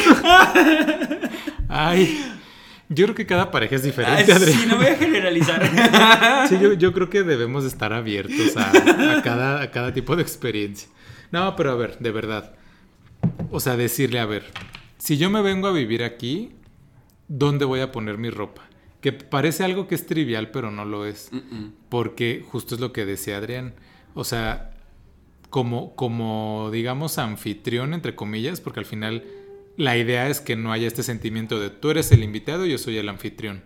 [1.68, 2.33] Ay.
[2.88, 4.59] Yo creo que cada pareja es diferente, Adrián.
[4.59, 6.46] Sí, no voy a generalizar.
[6.48, 10.88] sí, yo, creo que debemos estar abiertos a, cada, a cada tipo de experiencia.
[11.31, 12.55] No, pero a ver, de verdad.
[13.51, 14.45] O sea, decirle, a ver,
[14.99, 16.53] si yo me vengo a vivir aquí,
[17.29, 18.62] ¿dónde voy a poner mi ropa?
[19.01, 21.31] Que parece algo que es trivial, pero no lo es.
[21.88, 23.75] Porque justo es lo que decía Adrián.
[24.14, 24.71] O sea,
[25.51, 29.25] como, como, digamos, anfitrión, entre comillas, porque al final
[29.77, 32.79] la idea es que no haya este sentimiento de tú eres el invitado y yo
[32.79, 33.64] soy el anfitrión.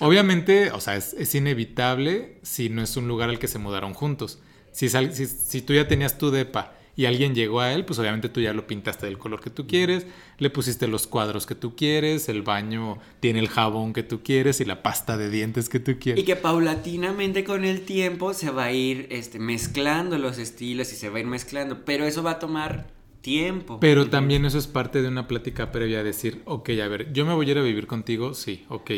[0.00, 4.40] Obviamente, o sea, es, inevitable si no es un lugar al que se mudaron juntos.
[4.72, 8.28] Si, si, si tú ya tenías tu depa y alguien llegó a él, pues obviamente
[8.28, 10.06] tú ya lo pintaste del color que tú quieres,
[10.38, 14.60] le pusiste los cuadros que tú quieres, el baño tiene el jabón que tú quieres
[14.60, 16.22] y la pasta de dientes que tú quieres.
[16.22, 20.96] Y que paulatinamente con el tiempo se va a ir este, mezclando los estilos y
[20.96, 22.86] se va a ir mezclando, pero eso va a tomar
[23.22, 23.80] tiempo.
[23.80, 27.32] Pero también eso es parte de una plática previa, decir, ok, a ver, yo me
[27.32, 28.90] voy a ir a vivir contigo, sí, ok.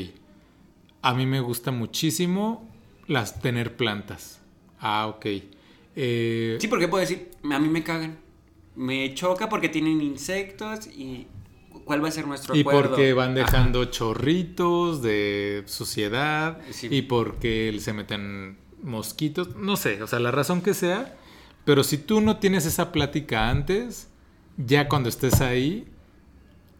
[1.02, 2.68] A mí me gusta muchísimo
[3.06, 4.40] las tener plantas.
[4.80, 5.26] Ah, ok.
[5.96, 8.18] Eh, sí, porque puedo decir, a mí me cagan.
[8.76, 11.28] Me choca porque tienen insectos y
[11.84, 17.92] cuál va a ser nuestro y porque van dejando chorritos de suciedad y porque se
[17.92, 21.16] meten mosquitos, no sé, o sea, la razón que sea,
[21.64, 24.08] pero si tú no tienes esa plática antes,
[24.56, 25.86] ya cuando estés ahí,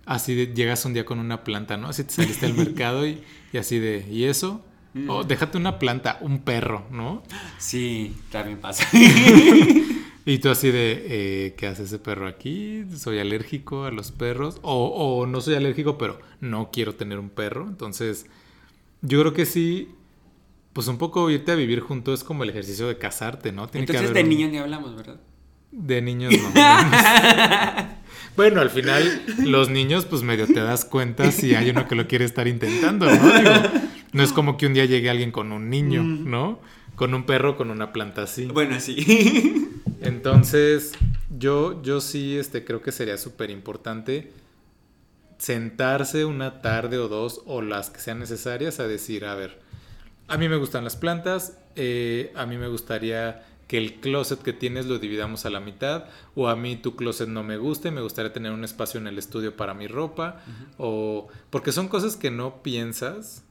[0.04, 1.88] así de, llegas un día con una planta, ¿no?
[1.88, 3.22] Así te saliste al mercado y,
[3.52, 4.62] y así de, ¿y eso?
[4.94, 5.10] Mm.
[5.10, 7.22] O déjate una planta, un perro, ¿no?
[7.58, 8.86] Sí, también pasa.
[10.26, 12.84] Y tú así de, eh, ¿qué hace ese perro aquí?
[12.96, 14.58] ¿Soy alérgico a los perros?
[14.62, 17.66] O, o no soy alérgico, pero no quiero tener un perro.
[17.68, 18.24] Entonces,
[19.02, 19.90] yo creo que sí,
[20.72, 23.66] pues un poco irte a vivir junto es como el ejercicio de casarte, ¿no?
[23.68, 25.20] Tiene que Entonces haber de un- niños ni hablamos, ¿verdad?
[25.72, 26.50] De niños no.
[28.36, 32.06] bueno, al final los niños pues medio te das cuenta si hay uno que lo
[32.06, 33.12] quiere estar intentando, ¿no?
[33.38, 33.52] Digo,
[34.14, 36.60] no es como que un día llegue alguien con un niño, ¿no?
[36.94, 38.46] Con un perro, con una planta así.
[38.46, 39.68] Bueno, sí.
[40.00, 40.92] Entonces,
[41.36, 44.32] yo, yo sí este, creo que sería súper importante
[45.38, 49.60] sentarse una tarde o dos o las que sean necesarias a decir, a ver,
[50.28, 54.52] a mí me gustan las plantas, eh, a mí me gustaría que el closet que
[54.52, 56.04] tienes lo dividamos a la mitad,
[56.36, 59.08] o a mí tu closet no me gusta y me gustaría tener un espacio en
[59.08, 60.40] el estudio para mi ropa,
[60.78, 63.42] o porque son cosas que no piensas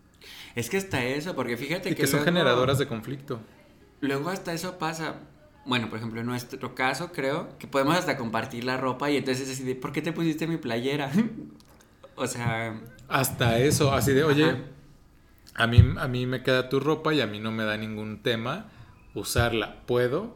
[0.55, 3.39] Es que hasta eso, porque fíjate y que, que son luego- generadoras de conflicto.
[4.01, 5.15] Luego hasta eso pasa.
[5.65, 9.47] Bueno, por ejemplo, en nuestro caso creo que podemos hasta compartir la ropa y entonces
[9.47, 11.09] es así de, ¿por qué te pusiste mi playera?
[12.15, 14.57] o sea, Hasta eso, así de, oye, Ajá.
[15.55, 18.21] a mí, a mí me queda tu ropa y a mí no me da ningún
[18.21, 18.65] tema
[19.15, 19.77] usarla.
[19.85, 20.35] ¿Puedo?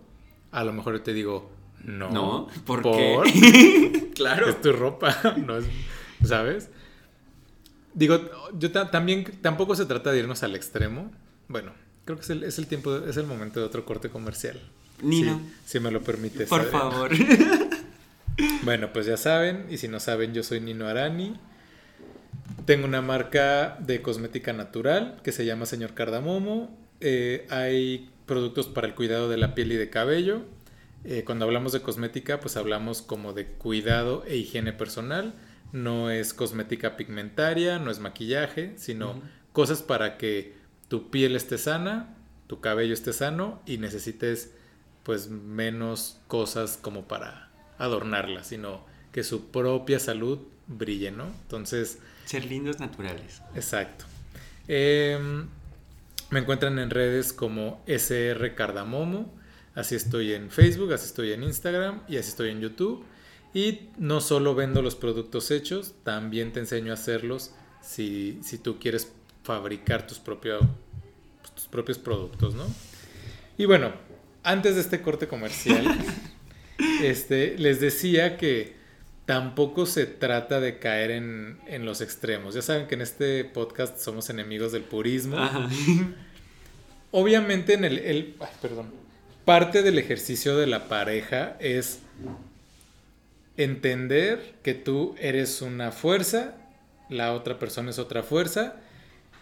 [0.51, 1.51] A lo mejor yo te digo,
[1.83, 2.09] no.
[2.09, 2.47] ¿no?
[2.65, 2.95] ¿Por, ¿Por?
[3.25, 4.11] qué?
[4.15, 4.47] claro.
[4.47, 5.13] Es tu ropa,
[5.45, 5.65] no es,
[6.23, 6.71] ¿sabes?
[7.97, 8.19] Digo,
[8.57, 11.11] yo ta- también, tampoco se trata de irnos al extremo.
[11.47, 11.71] Bueno,
[12.05, 14.61] creo que es el, es el tiempo, es el momento de otro corte comercial.
[15.01, 16.47] Nino, Si, si me lo permites.
[16.47, 16.79] por Adriana.
[16.79, 17.11] favor.
[18.61, 21.35] Bueno, pues ya saben, y si no saben, yo soy Nino Arani.
[22.65, 26.77] Tengo una marca de cosmética natural que se llama Señor Cardamomo.
[27.01, 30.43] Eh, hay productos para el cuidado de la piel y de cabello.
[31.03, 35.33] Eh, cuando hablamos de cosmética, pues hablamos como de cuidado e higiene personal.
[35.71, 39.21] No es cosmética pigmentaria, no es maquillaje, sino
[39.53, 40.55] cosas para que
[40.87, 42.15] tu piel esté sana,
[42.47, 44.53] tu cabello esté sano y necesites
[45.03, 51.25] pues menos cosas como para adornarla, sino que su propia salud brille, ¿no?
[51.43, 53.41] Entonces, Ser lindos naturales.
[53.55, 54.05] exacto.
[54.67, 55.47] Em,
[56.29, 59.33] me encuentran en redes como SR Cardamomo,
[59.75, 63.05] así estoy en Facebook, así estoy en Instagram y así estoy en YouTube.
[63.57, 68.77] Y no solo vendo los productos hechos, también te enseño a hacerlos si, si tú
[68.79, 69.11] quieres
[69.43, 70.59] fabricar tus, propio-
[71.55, 72.65] tus propios productos, ¿no?
[73.57, 73.93] Y bueno,
[74.43, 75.83] antes de este corte comercial,
[77.01, 78.75] este, les decía que
[79.25, 82.53] tampoco se trata de caer en, en los extremos.
[82.53, 85.37] Ya saben que en este podcast somos enemigos del purismo.
[85.39, 85.67] Ajá.
[87.11, 88.91] Obviamente en el, el- ay, perdón,
[89.45, 91.99] parte del ejercicio de la pareja es
[93.57, 96.55] entender que tú eres una fuerza,
[97.09, 98.75] la otra persona es otra fuerza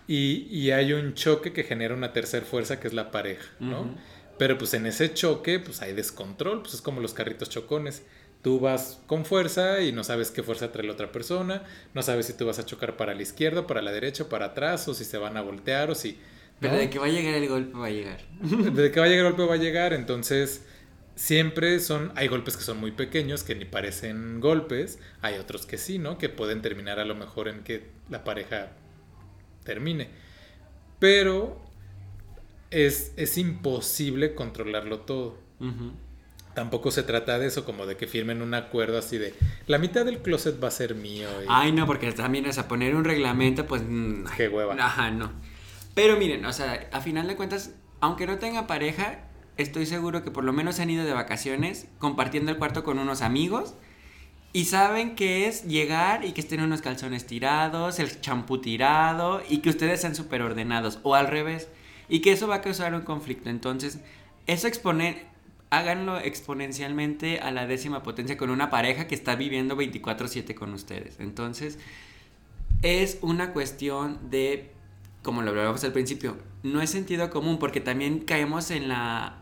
[0.08, 3.82] y, y hay un choque que genera una tercera fuerza que es la pareja, ¿no?
[3.82, 3.96] Ujú.
[4.38, 8.04] Pero pues en ese choque pues hay descontrol, pues es como los carritos chocones.
[8.42, 11.64] Tú vas con fuerza y no sabes qué fuerza trae la otra persona,
[11.96, 14.88] no sabes si tú vas a chocar para la izquierda, para la derecha, para atrás,
[14.88, 16.20] o si se van a voltear, o si...
[16.60, 16.80] Pero ¿no?
[16.80, 18.20] de que va a llegar el golpe, va a llegar.
[18.40, 20.64] Desde que va a llegar el golpe va a llegar, entonces
[21.16, 25.78] siempre son, hay golpes que son muy pequeños, que ni parecen golpes, hay otros que
[25.78, 26.18] sí, ¿no?
[26.18, 28.72] Que pueden terminar a lo mejor en que la pareja
[29.64, 30.10] termine.
[31.00, 31.62] Pero
[32.72, 35.38] es, es imposible controlarlo todo.
[36.54, 39.34] Tampoco se trata de eso, como de que firmen un acuerdo así de
[39.68, 41.28] la mitad del closet va a ser mío.
[41.44, 43.82] y- Ay, no, porque también, o sea, poner un reglamento, pues.
[43.86, 44.74] mm, Qué hueva.
[44.80, 45.32] Ajá, no.
[45.94, 49.20] Pero miren, o sea, a final de cuentas, aunque no tenga pareja,
[49.58, 53.22] estoy seguro que por lo menos han ido de vacaciones compartiendo el cuarto con unos
[53.22, 53.74] amigos
[54.56, 59.58] y saben que es llegar y que estén unos calzones tirados, el champú tirado y
[59.58, 61.68] que ustedes sean súper ordenados o al revés
[62.08, 63.50] y que eso va a causar un conflicto.
[63.50, 64.00] Entonces,
[64.48, 65.24] eso expone,
[65.72, 71.20] háganlo exponencialmente a la décima potencia con una pareja que está viviendo 24/7 con ustedes.
[71.20, 71.78] Entonces,
[72.82, 74.72] es una cuestión de,
[75.22, 79.42] como lo hablábamos al principio, no es sentido común porque también caemos en la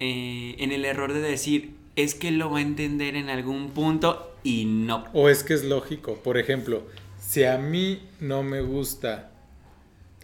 [0.00, 4.34] eh, en el error de decir es que lo va a entender en algún punto
[4.42, 5.04] y no.
[5.12, 6.16] O es que es lógico.
[6.16, 6.86] Por ejemplo,
[7.20, 9.30] si a mí no me gusta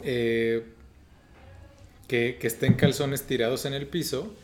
[0.03, 0.65] eh,
[2.09, 4.35] que, que estén calzones tirados en el piso,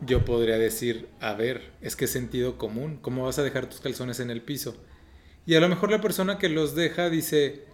[0.00, 2.98] yo podría decir, a ver, es que es sentido común.
[3.00, 4.76] ¿Cómo vas a dejar tus calzones en el piso?
[5.46, 7.64] Y a lo mejor la persona que los deja dice...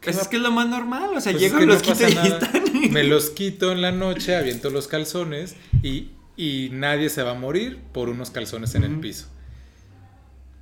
[0.00, 1.64] ¿qué Pues va es que es lo más normal, o sea, pues es llego que
[1.64, 2.38] y no los quito y nada.
[2.38, 2.92] están.
[2.92, 7.34] Me los quito en la noche, aviento los calzones y, y nadie se va a
[7.34, 9.26] morir por unos calzones en el piso.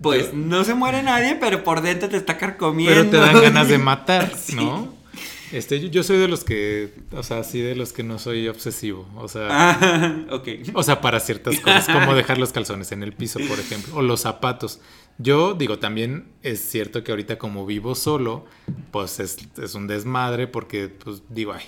[0.01, 2.95] Pues no se muere nadie, pero por dentro te está carcomiendo.
[2.95, 4.57] Pero te dan ganas de matar, Sí.
[4.57, 5.01] ¿no?
[5.53, 8.49] Este, yo, yo soy de los que, o sea, sí de los que no soy
[8.49, 10.17] obsesivo, o sea, Ah,
[10.75, 14.03] o sea, para ciertas cosas, como dejar los calzones en el piso, por ejemplo, o
[14.03, 14.81] los zapatos.
[15.19, 18.47] Yo digo, también es cierto que ahorita como vivo solo,
[18.93, 21.65] pues es, es un desmadre porque, pues digo, ay,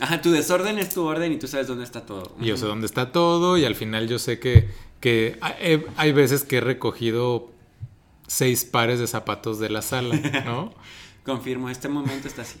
[0.00, 2.34] Ajá, tu desorden es tu orden y tú sabes dónde está todo.
[2.40, 4.68] yo sé dónde está todo y al final yo sé que,
[5.00, 7.50] que hay, hay veces que he recogido
[8.26, 10.72] seis pares de zapatos de la sala, ¿no?
[11.24, 12.58] Confirmo, este momento está así.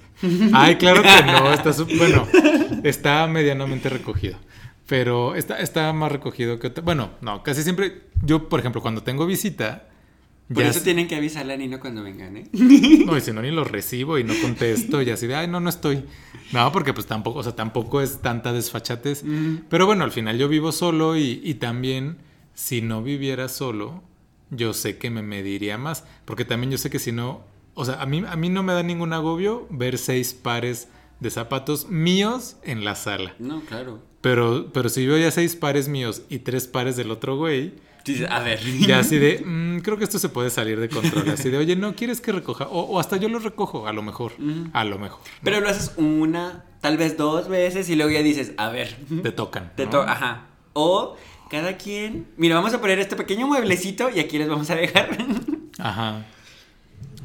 [0.52, 2.28] Ay, claro que no, está bueno,
[2.84, 4.36] está medianamente recogido.
[4.86, 6.82] Pero está, está más recogido que otra.
[6.82, 8.10] Bueno, no, casi siempre.
[8.22, 9.89] Yo, por ejemplo, cuando tengo visita.
[10.52, 12.48] Por ya eso tienen que avisarle a Nino cuando vengan, ¿eh?
[12.52, 15.00] No, y si no, ni los recibo y no contesto.
[15.00, 16.04] Y así de, ay, no, no estoy.
[16.52, 19.22] No, porque pues tampoco, o sea, tampoco es tanta desfachatez.
[19.22, 19.66] Mm.
[19.68, 22.18] Pero bueno, al final yo vivo solo y, y también,
[22.54, 24.02] si no viviera solo,
[24.50, 26.04] yo sé que me mediría más.
[26.24, 27.42] Porque también yo sé que si no.
[27.74, 30.88] O sea, a mí, a mí no me da ningún agobio ver seis pares
[31.20, 33.36] de zapatos míos en la sala.
[33.38, 34.02] No, claro.
[34.20, 37.74] Pero, pero si veo ya seis pares míos y tres pares del otro güey,
[38.28, 38.60] a ver.
[38.86, 41.28] ya así de, "Mm, creo que esto se puede salir de control.
[41.30, 42.66] Así de, oye, ¿no quieres que recoja?
[42.68, 44.32] O, o hasta yo lo recojo, a lo mejor.
[44.72, 45.20] A lo mejor.
[45.20, 45.40] ¿no?
[45.44, 48.96] Pero lo haces una, tal vez dos veces y luego ya dices, a ver.
[49.22, 49.72] te tocan.
[49.76, 49.90] Te ¿no?
[49.90, 50.46] to- Ajá.
[50.72, 51.16] O
[51.50, 52.26] cada quien.
[52.36, 55.16] Mira, vamos a poner este pequeño mueblecito y aquí les vamos a dejar.
[55.78, 56.26] Ajá.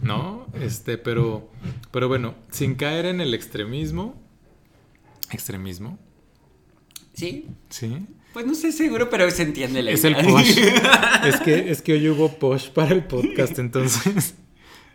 [0.01, 0.45] ¿No?
[0.59, 1.49] Este, pero,
[1.91, 4.15] pero bueno, sin caer en el extremismo.
[5.32, 5.97] ¿Extremismo?
[7.13, 7.47] sí.
[7.69, 8.05] Sí.
[8.36, 10.58] Pues no sé seguro, pero se entiende la Es el posh.
[11.24, 14.36] es, que, es que hoy hubo posh para el podcast, entonces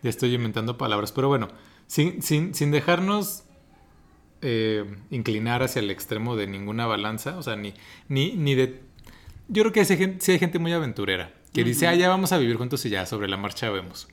[0.03, 1.11] ya estoy inventando palabras.
[1.11, 1.47] Pero bueno,
[1.87, 3.41] sin, sin, sin dejarnos
[4.43, 7.73] eh, inclinar hacia el extremo de ninguna balanza, o sea, ni,
[8.09, 8.79] ni, ni de...
[9.47, 12.09] Yo creo que sí hay gente, sí hay gente muy aventurera que dice, ah, ya
[12.09, 14.07] vamos a vivir juntos y ya, sobre la marcha vemos.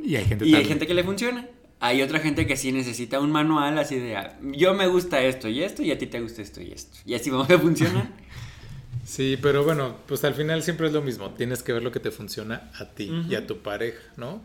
[0.00, 1.48] Y hay gente Y hay gente que le funciona.
[1.84, 5.48] Hay otra gente que sí necesita un manual así de, ah, yo me gusta esto
[5.48, 6.96] y esto y a ti te gusta esto y esto.
[7.04, 8.08] Y así vamos a funcionar.
[9.04, 11.30] Sí, pero bueno, pues al final siempre es lo mismo.
[11.30, 14.40] Tienes que ver lo que te funciona a ti y a tu pareja, ¿no?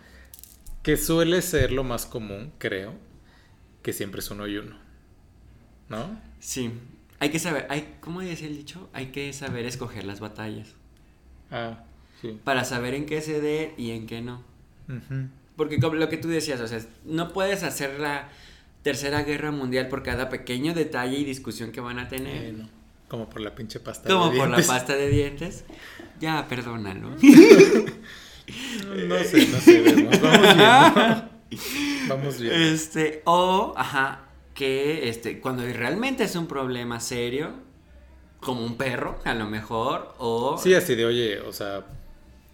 [0.81, 2.95] Que suele ser lo más común, creo,
[3.83, 4.75] que siempre es uno y uno,
[5.89, 6.19] ¿no?
[6.39, 6.71] Sí.
[7.19, 8.89] Hay que saber, hay, ¿cómo decía el dicho?
[8.93, 10.73] Hay que saber escoger las batallas.
[11.51, 11.83] Ah,
[12.19, 12.39] sí.
[12.43, 14.41] Para saber en qué ceder y en qué no.
[14.89, 15.29] Ujú.
[15.57, 18.29] Porque como lo que tú decías, o sea, no puedes hacer la
[18.83, 22.45] tercera guerra mundial por cada pequeño detalle y discusión que van a tener.
[22.45, 22.69] Eh, no.
[23.09, 24.07] Como por la pinche pasta.
[24.07, 24.67] Como de por la dientes.
[24.67, 25.65] pasta de dientes.
[26.21, 27.15] Ya, perdónalo.
[28.47, 30.21] No sé, no sé, vemos.
[30.21, 31.29] Vamos viendo.
[32.07, 32.57] Vamos viendo.
[32.57, 34.21] Este, o, ajá,
[34.53, 37.51] que este, cuando realmente es un problema serio,
[38.39, 40.57] como un perro, a lo mejor, o...
[40.57, 41.85] Sí, así de, oye, o sea,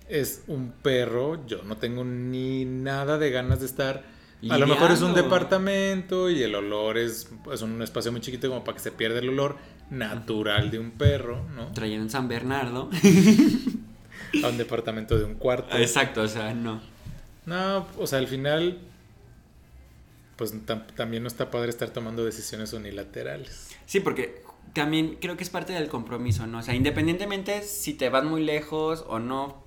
[0.09, 4.03] es un perro, yo no tengo ni nada de ganas de estar.
[4.49, 8.49] A lo mejor es un departamento y el olor es, es un espacio muy chiquito
[8.49, 9.55] como para que se pierda el olor
[9.89, 11.67] natural de un perro, ¿no?
[11.71, 12.89] Trayendo un San Bernardo.
[14.43, 15.77] A un departamento de un cuarto.
[15.77, 16.81] Exacto, o sea, no.
[17.45, 18.79] No, o sea, al final,
[20.35, 23.69] pues tam- también no está padre estar tomando decisiones unilaterales.
[23.85, 24.41] Sí, porque
[24.73, 26.59] también creo que es parte del compromiso, ¿no?
[26.59, 29.62] O sea, independientemente si te vas muy lejos o no,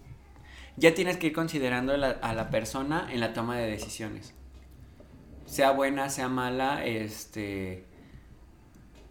[0.77, 4.35] ya tienes que ir considerando a la, a la persona en la toma de decisiones.
[5.47, 7.85] Sea buena, sea mala, este...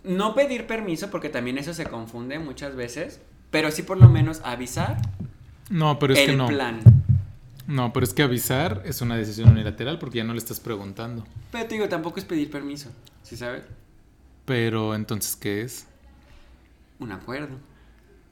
[0.03, 4.41] No pedir permiso, porque también eso se confunde muchas veces, pero sí por lo menos
[4.43, 4.97] avisar
[5.69, 6.47] No, pero es el que no.
[6.47, 6.81] plan.
[7.67, 11.25] No, pero es que avisar es una decisión unilateral porque ya no le estás preguntando.
[11.51, 12.91] Pero te digo, tampoco es pedir permiso,
[13.23, 13.63] ¿sí sabes?
[14.45, 15.87] Pero entonces, ¿qué es?
[16.99, 17.57] Un acuerdo.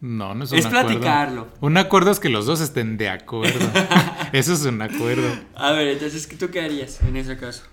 [0.06, 0.88] No, no es un Es acuerdo.
[0.90, 1.48] platicarlo.
[1.62, 3.66] Un acuerdo es que los dos estén de acuerdo.
[4.34, 5.30] Eso es un acuerdo.
[5.56, 7.64] A ver, entonces, ¿tú qué harías en ese caso?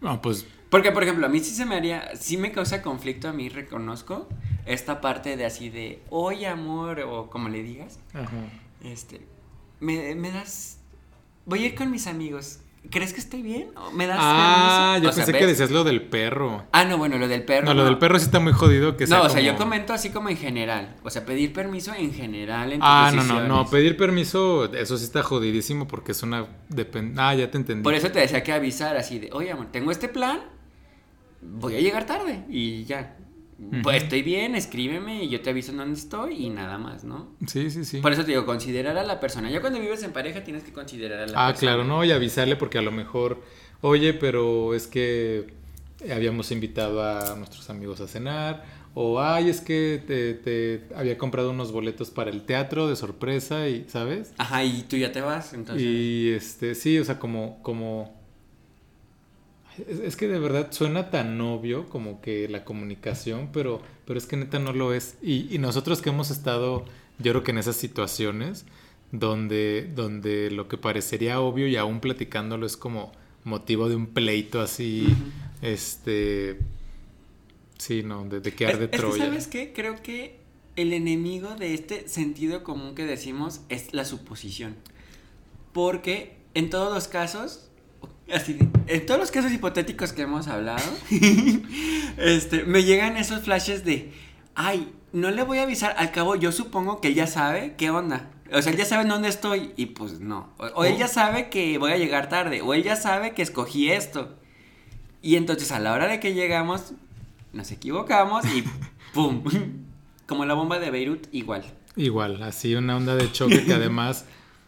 [0.00, 3.28] No, pues Porque, por ejemplo, a mí sí se me haría, sí me causa conflicto
[3.28, 4.28] a mí, reconozco,
[4.64, 8.28] esta parte de así de, oye amor, o como le digas, ajá.
[8.82, 9.20] este,
[9.78, 10.78] me, me das,
[11.44, 12.58] voy a ir con mis amigos,
[12.90, 13.68] ¿crees que estoy bien?
[13.76, 16.64] ¿O ¿Me das Ah, yo O sea, pensé que decías lo del perro.
[16.72, 17.66] Ah, no, bueno, lo del perro.
[17.66, 19.56] No, lo del perro sí está muy jodido que sea No, o sea, como- yo
[19.56, 23.22] comento así como en general, o sea, pedir permiso en general en tus Ah, no,
[23.24, 27.56] no, no, pedir permiso, eso sí está jodidísimo porque es una depen- Ah, ya te
[27.58, 27.82] entendí.
[27.82, 30.40] Por eso te decía que avisar así de, oye amor, tengo este plan,
[31.42, 33.16] voy a llegar tarde y ya.
[33.82, 37.30] Pues estoy bien, escríbeme y yo te aviso en dónde estoy y nada más, ¿no?
[37.46, 37.98] Sí, sí, sí.
[38.00, 39.50] Por eso te digo, considerar a la persona.
[39.50, 41.58] Ya cuando vives en pareja tienes que considerar a la Ah, persona.
[41.72, 43.40] claro, no, y avisarle porque a lo mejor,
[43.80, 45.54] oye, pero es que
[46.12, 51.50] habíamos invitado a nuestros amigos a cenar, o ay, es que te, te había comprado
[51.50, 54.32] unos boletos para el teatro de sorpresa y, ¿sabes?
[54.36, 55.82] Ajá, y tú ya te vas, entonces.
[55.82, 58.15] Y este, sí, o sea, como, como.
[59.88, 64.26] Es, es que de verdad suena tan obvio como que la comunicación, pero, pero es
[64.26, 65.16] que neta no lo es.
[65.22, 66.84] Y, y nosotros que hemos estado,
[67.18, 68.64] yo creo que en esas situaciones,
[69.12, 73.12] donde, donde lo que parecería obvio y aún platicándolo es como
[73.44, 75.06] motivo de un pleito así,
[75.62, 76.58] este,
[77.78, 79.24] sí, no, de, de quedar Es- de es que, Troya.
[79.26, 79.72] ¿Sabes qué?
[79.72, 80.38] Creo que
[80.76, 84.74] el enemigo de este sentido común que decimos es la suposición.
[85.72, 87.65] Porque en todos los casos,
[88.32, 90.82] así, de- en todos los casos hipotéticos que hemos hablado,
[92.18, 94.12] este, me llegan esos flashes de,
[94.54, 97.90] ay, no le voy a avisar, al cabo yo supongo que él ya sabe qué
[97.90, 98.30] onda.
[98.52, 100.50] O sea, él ya sabe en dónde estoy y pues no.
[100.58, 103.42] O, o él ya sabe que voy a llegar tarde, o él ya sabe que
[103.42, 104.36] escogí esto.
[105.22, 106.92] Y entonces a la hora de que llegamos,
[107.52, 108.62] nos equivocamos y
[109.14, 109.42] ¡pum!
[110.28, 111.64] Como la bomba de Beirut, igual.
[111.96, 114.26] Igual, así una onda de choque que además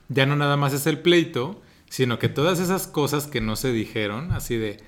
[0.09, 3.73] ya no nada más es el pleito, sino que todas esas cosas que no se
[3.73, 4.79] dijeron, así de,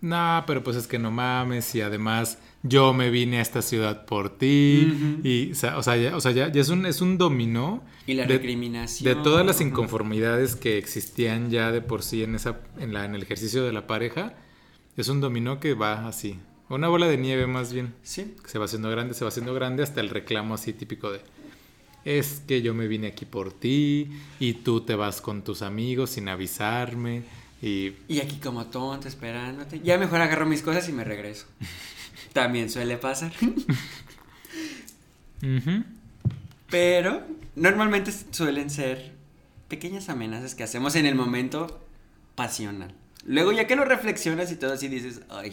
[0.00, 4.04] nah, pero pues es que no mames, y además yo me vine a esta ciudad
[4.06, 7.00] por ti, y, o sea, o sea, ya, o sea, ya- ya es, un, es
[7.00, 9.04] un dominó Y la de, recriminación.
[9.16, 13.14] de todas las inconformidades que existían ya de por sí en, esa, en, la, en
[13.14, 14.34] el ejercicio de la pareja,
[14.96, 16.38] es un dominó que va así,
[16.68, 18.34] una bola de nieve más bien Sí.
[18.42, 21.20] que se va haciendo grande, se va haciendo grande hasta el reclamo así típico de
[22.08, 24.08] es que yo me vine aquí por ti
[24.40, 27.22] y tú te vas con tus amigos sin avisarme
[27.60, 29.80] y Y aquí como tonto esperándote.
[29.80, 31.44] Ya mejor agarro mis cosas y me regreso.
[32.32, 33.32] También suele pasar.
[36.70, 39.12] Pero normalmente suelen ser
[39.68, 41.86] pequeñas amenazas que hacemos en el momento
[42.34, 42.94] pasional.
[43.26, 45.52] Luego ya que lo reflexionas y todo así dices, ay,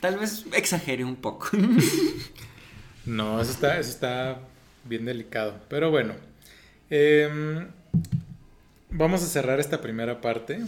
[0.00, 1.48] tal vez exagere un poco.
[3.06, 4.42] no, eso está, eso está
[4.84, 5.60] bien delicado.
[5.68, 6.14] Pero bueno,
[6.90, 7.68] em,
[8.90, 10.58] vamos a cerrar esta primera parte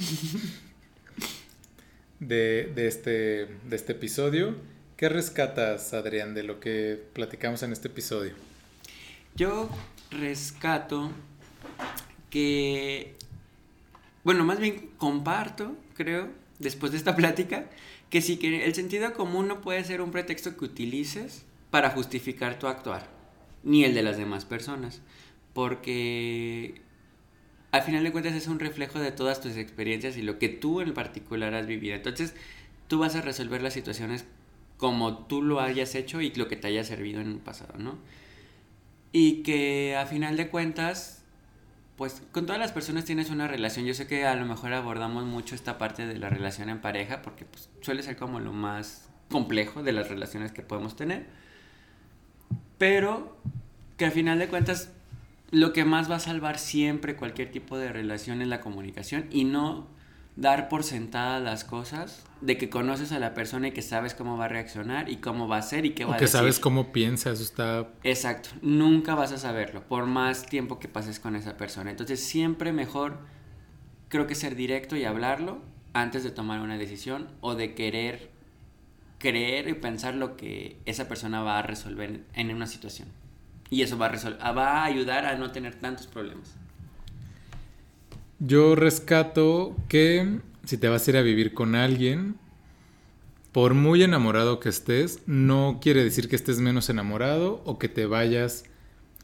[2.20, 4.56] de, de este, de este episodio.
[4.96, 8.32] ¿Qué rescatas, Adrián, de lo que platicamos en este episodio?
[9.34, 9.68] Yo
[10.10, 11.10] rescato
[12.30, 13.14] que,
[14.24, 17.66] bueno, más bien comparto, creo, después de esta plática,
[18.10, 22.58] que sí que el sentido común no puede ser un pretexto que utilices para justificar
[22.58, 23.06] tu actuar,
[23.62, 25.02] ni el de las demás personas,
[25.52, 26.80] porque
[27.72, 30.80] al final de cuentas es un reflejo de todas tus experiencias y lo que tú
[30.80, 31.94] en particular has vivido.
[31.94, 32.34] Entonces,
[32.88, 34.24] tú vas a resolver las situaciones
[34.76, 37.98] como tú lo hayas hecho y lo que te haya servido en un pasado, ¿no?
[39.12, 41.24] Y que a final de cuentas,
[41.96, 43.86] pues con todas las personas tienes una relación.
[43.86, 47.22] Yo sé que a lo mejor abordamos mucho esta parte de la relación en pareja,
[47.22, 51.26] porque pues, suele ser como lo más complejo de las relaciones que podemos tener.
[52.78, 53.36] Pero
[53.96, 54.90] que a final de cuentas,
[55.50, 59.44] lo que más va a salvar siempre cualquier tipo de relación es la comunicación y
[59.44, 59.86] no
[60.34, 64.36] dar por sentadas las cosas de que conoces a la persona y que sabes cómo
[64.36, 66.38] va a reaccionar y cómo va a ser y qué va O a que decir.
[66.38, 71.20] sabes cómo piensa, eso está Exacto, nunca vas a saberlo por más tiempo que pases
[71.20, 71.90] con esa persona.
[71.90, 73.16] Entonces siempre mejor
[74.08, 75.62] creo que ser directo y hablarlo
[75.94, 78.30] antes de tomar una decisión o de querer
[79.18, 83.08] creer y pensar lo que esa persona va a resolver en una situación.
[83.70, 86.54] Y eso va a, va a ayudar a no tener tantos problemas.
[88.38, 92.36] Yo rescato que si te vas a ir a vivir con alguien,
[93.52, 98.04] por muy enamorado que estés, no quiere decir que estés menos enamorado o que te
[98.04, 98.64] vayas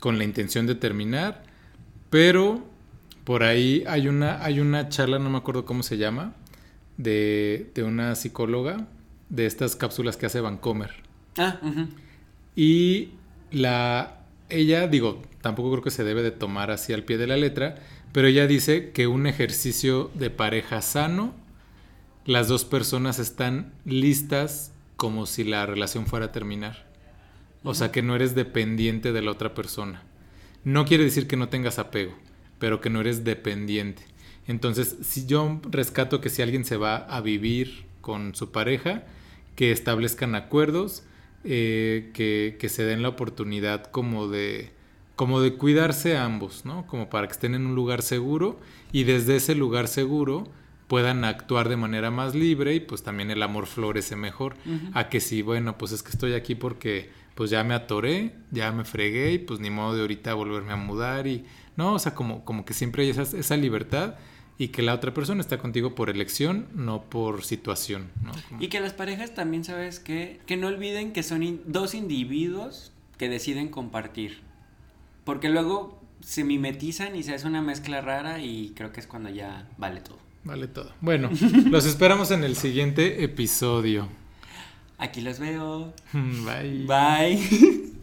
[0.01, 1.43] con la intención de terminar,
[2.09, 2.65] pero
[3.25, 6.35] por ahí hay una, hay una charla, no me acuerdo cómo se llama,
[6.97, 8.89] de, de una psicóloga
[9.33, 10.91] de estas cápsulas que hace Vancomer.
[11.39, 11.59] Ah.
[12.55, 13.09] Y
[13.51, 14.19] la
[14.51, 17.77] ella, digo, tampoco creo que se debe de tomar así al pie de la letra,
[18.13, 21.35] pero ella dice que un ejercicio de pareja sano,
[22.27, 26.87] las dos personas están listas como si la relación fuera a terminar.
[27.65, 30.03] O sea, que no eres dependiente de la otra persona.
[30.63, 32.13] No quiere decir que no tengas apego,
[32.59, 34.03] pero que no eres dependiente.
[34.47, 39.05] Entonces, si yo rescato que si alguien se va a vivir con su pareja,
[39.55, 41.05] que establezcan acuerdos,
[41.45, 44.73] eh, que, que se den la oportunidad como de,
[45.17, 46.87] como de cuidarse ambos, ¿no?
[46.87, 48.61] Como para que estén en un lugar seguro
[48.93, 50.49] y desde ese lugar seguro
[50.89, 54.57] puedan actuar de manera más libre y pues también el amor florece mejor.
[54.93, 58.73] A que si, bueno, pues es que estoy aquí porque pues ya me atoré, ya
[58.73, 61.47] me fregué y pues ni modo de ahorita volverme a mudar y
[61.77, 64.17] no, o sea, como, como que siempre hay esa, esa libertad
[64.59, 68.11] y que la otra persona está contigo por elección, no por situación.
[68.23, 68.33] ¿no?
[68.61, 70.41] Y que las parejas también, ¿sabes qué?
[70.47, 74.41] Que no olviden que son dos individuos que deciden compartir.
[75.25, 79.31] Porque luego se mimetizan y se hace una mezcla rara y creo que es cuando
[79.31, 80.19] ya vale todo.
[80.45, 80.93] Vale todo.
[81.01, 81.31] Bueno,
[81.71, 84.09] los esperamos en el siguiente episodio.
[84.99, 85.93] Aquí los veo.
[86.13, 86.87] Bye.
[86.87, 87.93] Bye.